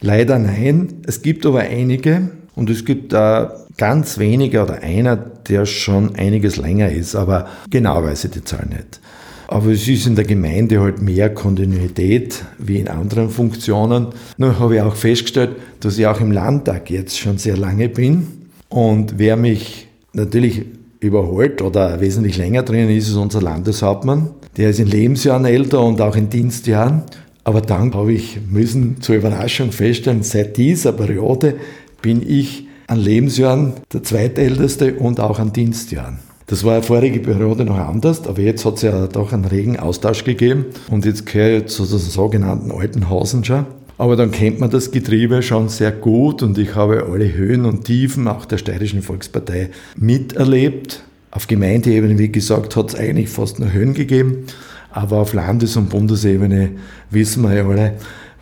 Leider 0.00 0.38
nein. 0.38 1.00
Es 1.04 1.20
gibt 1.20 1.44
aber 1.46 1.60
einige 1.60 2.30
und 2.54 2.70
es 2.70 2.84
gibt 2.84 3.12
da 3.12 3.66
ganz 3.76 4.18
wenige 4.18 4.62
oder 4.62 4.82
einer, 4.82 5.16
der 5.16 5.66
schon 5.66 6.14
einiges 6.16 6.56
länger 6.56 6.90
ist, 6.90 7.14
aber 7.14 7.48
genau 7.70 8.02
weiß 8.02 8.24
ich 8.24 8.30
die 8.30 8.44
Zahl 8.44 8.66
nicht. 8.66 9.00
Aber 9.48 9.72
es 9.72 9.88
ist 9.88 10.06
in 10.06 10.14
der 10.14 10.24
Gemeinde 10.24 10.80
halt 10.80 11.02
mehr 11.02 11.34
Kontinuität 11.34 12.44
wie 12.58 12.78
in 12.78 12.86
anderen 12.86 13.30
Funktionen. 13.30 14.08
Nur 14.36 14.60
habe 14.60 14.76
ich 14.76 14.80
auch 14.80 14.94
festgestellt, 14.94 15.56
dass 15.80 15.98
ich 15.98 16.06
auch 16.06 16.20
im 16.20 16.30
Landtag 16.30 16.88
jetzt 16.88 17.18
schon 17.18 17.36
sehr 17.36 17.56
lange 17.56 17.88
bin. 17.88 18.28
Und 18.68 19.18
wer 19.18 19.36
mich 19.36 19.88
natürlich 20.12 20.66
überholt 21.00 21.62
oder 21.62 22.00
wesentlich 22.00 22.36
länger 22.36 22.62
drin 22.62 22.88
ist, 22.90 23.08
ist 23.08 23.16
unser 23.16 23.42
Landeshauptmann. 23.42 24.30
Der 24.56 24.70
ist 24.70 24.78
in 24.78 24.86
Lebensjahren 24.86 25.44
älter 25.44 25.82
und 25.82 26.00
auch 26.00 26.14
in 26.14 26.30
Dienstjahren. 26.30 27.02
Aber 27.42 27.60
dann 27.60 27.92
habe 27.94 28.12
ich 28.12 28.38
müssen 28.48 29.00
zur 29.00 29.16
Überraschung 29.16 29.72
feststellen, 29.72 30.22
seit 30.22 30.56
dieser 30.58 30.92
Periode 30.92 31.56
bin 32.02 32.22
ich 32.24 32.68
an 32.90 32.98
Lebensjahren 32.98 33.74
der 33.92 34.02
zweitälteste 34.02 34.94
und 34.94 35.20
auch 35.20 35.38
an 35.38 35.52
Dienstjahren. 35.52 36.18
Das 36.48 36.64
war 36.64 36.82
vorige 36.82 37.20
Periode 37.20 37.64
noch 37.64 37.78
anders, 37.78 38.26
aber 38.26 38.40
jetzt 38.40 38.64
hat 38.64 38.74
es 38.74 38.82
ja 38.82 39.06
doch 39.06 39.32
einen 39.32 39.44
regen 39.44 39.78
Austausch 39.78 40.24
gegeben 40.24 40.66
und 40.90 41.04
jetzt 41.04 41.24
gehöre 41.24 41.58
ich 41.58 41.66
zu 41.66 41.86
den 41.86 41.98
sogenannten 41.98 42.72
alten 42.72 43.08
Hasen 43.08 43.44
schon. 43.44 43.66
Aber 43.96 44.16
dann 44.16 44.32
kennt 44.32 44.58
man 44.58 44.70
das 44.70 44.90
Getriebe 44.90 45.40
schon 45.42 45.68
sehr 45.68 45.92
gut 45.92 46.42
und 46.42 46.58
ich 46.58 46.74
habe 46.74 47.06
alle 47.08 47.32
Höhen 47.32 47.64
und 47.64 47.84
Tiefen 47.84 48.26
auch 48.26 48.44
der 48.44 48.58
Steirischen 48.58 49.02
Volkspartei 49.02 49.70
miterlebt. 49.94 51.04
Auf 51.30 51.46
Gemeindeebene, 51.46 52.18
wie 52.18 52.32
gesagt, 52.32 52.74
hat 52.74 52.88
es 52.88 52.98
eigentlich 52.98 53.28
fast 53.28 53.60
nur 53.60 53.72
Höhen 53.72 53.94
gegeben. 53.94 54.46
Aber 54.90 55.18
auf 55.18 55.32
Landes- 55.32 55.76
und 55.76 55.90
Bundesebene, 55.90 56.70
wissen 57.10 57.44
wir 57.44 57.54
ja 57.54 57.68
alle, 57.68 57.92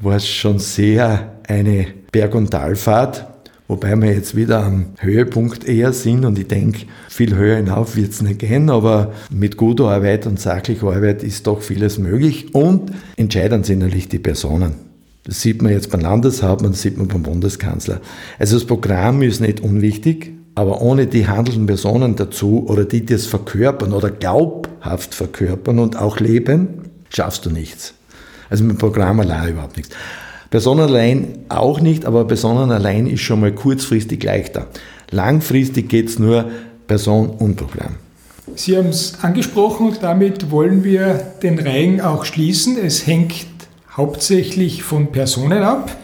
war 0.01 0.17
es 0.17 0.27
schon 0.27 0.59
sehr 0.59 1.35
eine 1.47 1.89
Berg- 2.13 2.35
und 2.35 2.51
Talfahrt. 2.51 3.27
Wobei 3.69 3.95
wir 3.97 4.11
jetzt 4.11 4.35
wieder 4.35 4.65
am 4.65 4.87
Höhepunkt 4.99 5.69
eher 5.69 5.93
sind 5.93 6.25
und 6.25 6.39
ich 6.39 6.49
denke, 6.49 6.87
viel 7.11 7.37
höher 7.37 7.57
hinauf 7.59 7.97
wird 7.97 8.13
es 8.13 8.23
nicht 8.23 8.39
gehen, 8.39 8.71
aber 8.71 9.13
mit 9.31 9.59
guter 9.59 9.91
Arbeit 9.91 10.27
und 10.27 10.41
sachlicher 10.41 10.87
Arbeit 10.87 11.23
ist 11.23 11.47
doch 11.47 11.61
vieles 11.61 11.99
möglich 11.99 12.55
und 12.55 12.93
entscheidend 13.17 13.67
sind 13.67 13.81
natürlich 13.81 14.09
die 14.09 14.19
Personen. 14.19 14.73
Das 15.25 15.43
sieht 15.43 15.61
man 15.61 15.73
jetzt 15.73 15.91
beim 15.91 16.01
Landeshauptmann, 16.01 16.73
das 16.73 16.81
sieht 16.81 16.97
man 16.97 17.09
beim 17.09 17.23
Bundeskanzler. 17.23 18.01
Also 18.39 18.57
das 18.57 18.67
Programm 18.67 19.21
ist 19.21 19.43
nicht 19.43 19.61
unwichtig, 19.61 20.33
aber 20.55 20.81
ohne 20.81 21.07
die 21.07 21.29
handelnden 21.29 21.67
Personen 21.67 22.17
dazu 22.17 22.65
oder 22.67 22.87
die 22.87 23.05
das 23.05 23.27
verkörpern 23.27 23.93
oder 23.93 24.11
glaubhaft 24.11 25.15
verkörpern 25.15 25.79
und 25.79 25.97
auch 25.97 26.21
leben, 26.21 26.89
schaffst 27.11 27.45
du 27.45 27.51
nichts. 27.51 27.93
Also 28.49 28.65
mit 28.65 28.79
Programm 28.79 29.21
allein 29.21 29.51
überhaupt 29.51 29.77
nichts. 29.77 29.95
Personen 30.51 30.81
allein 30.81 31.29
auch 31.49 31.81
nicht, 31.81 32.07
aber 32.07 32.27
Personen 32.27 32.71
allein 32.71 33.07
ist 33.07 33.21
schon 33.21 33.41
mal 33.41 33.53
kurzfristig 33.53 34.23
leichter. 34.23 34.67
Langfristig 35.11 35.89
geht 35.89 36.09
es 36.09 36.19
nur 36.19 36.47
Person 36.87 37.31
und 37.31 37.57
Programm. 37.57 37.97
Sie 38.55 38.77
haben 38.77 38.89
es 38.89 39.19
angesprochen 39.23 39.97
damit 40.01 40.51
wollen 40.51 40.85
wir 40.85 41.15
den 41.43 41.59
Reigen 41.59 42.01
auch 42.01 42.25
schließen. 42.25 42.79
Es 42.79 43.07
hängt 43.07 43.47
hauptsächlich 43.95 44.83
von 44.83 45.13
Personen 45.13 45.63
ab. 45.63 45.95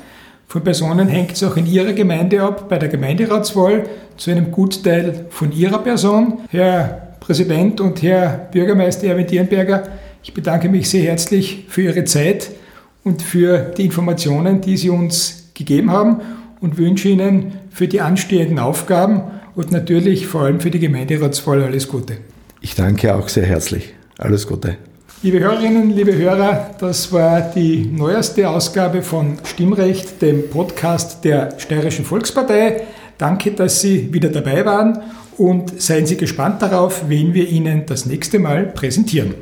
Von 0.47 0.63
Personen 0.63 1.09
hängt 1.09 1.33
es 1.33 1.43
auch 1.43 1.57
in 1.57 1.67
Ihrer 1.67 1.95
Gemeinde 1.95 2.43
ab, 2.43 2.69
bei 2.69 2.79
der 2.79 2.89
Gemeinderatswahl 2.89 3.85
zu 4.17 4.31
einem 4.31 4.53
Gutteil 4.53 5.27
von 5.31 5.53
Ihrer 5.53 5.79
Person. 5.79 6.41
Herr 6.51 7.17
Präsident 7.19 7.81
und 7.81 8.03
Herr 8.03 8.49
Bürgermeister 8.53 9.07
Erwin 9.07 9.27
Dierenberger, 9.27 9.85
ich 10.23 10.35
bedanke 10.35 10.69
mich 10.69 10.89
sehr 10.89 11.03
herzlich 11.03 11.65
für 11.69 11.83
Ihre 11.83 12.05
Zeit 12.05 12.51
und 13.05 13.23
für 13.23 13.59
die 13.77 13.85
Informationen, 13.85 14.61
die 14.61 14.77
Sie 14.77 14.91
uns 14.91 15.51
gegeben 15.55 15.91
haben 15.91 16.21
und 16.61 16.79
wünsche 16.79 17.09
Ihnen 17.09 17.53
für 17.71 17.87
die 17.87 18.01
anstehenden 18.01 18.59
Aufgaben 18.59 19.23
und 19.55 19.71
natürlich 19.71 20.27
vor 20.27 20.43
allem 20.43 20.61
für 20.61 20.71
die 20.71 20.81
Gemeinderatswahl 20.81 21.63
alles 21.63 21.87
Gute. 21.87 22.17
Ich 22.61 22.75
danke 22.75 23.15
auch 23.15 23.29
sehr 23.29 23.45
herzlich. 23.45 23.95
Alles 24.19 24.47
Gute. 24.47 24.77
Liebe 25.23 25.41
Hörerinnen, 25.41 25.91
liebe 25.91 26.15
Hörer, 26.17 26.71
das 26.79 27.13
war 27.13 27.41
die 27.41 27.87
neueste 27.87 28.49
Ausgabe 28.49 29.03
von 29.03 29.39
Stimmrecht, 29.45 30.21
dem 30.21 30.51
Podcast 30.51 31.25
der 31.25 31.59
Steirischen 31.59 32.05
Volkspartei. 32.05 32.83
Danke, 33.17 33.53
dass 33.53 33.81
Sie 33.81 34.13
wieder 34.13 34.29
dabei 34.29 34.65
waren 34.65 35.03
und 35.39 35.81
seien 35.81 36.07
Sie 36.07 36.17
gespannt 36.17 36.63
darauf, 36.63 37.05
wen 37.09 37.33
wir 37.33 37.49
Ihnen 37.49 37.87
das 37.87 38.07
nächste 38.07 38.39
Mal 38.39 38.65
präsentieren. 38.65 39.35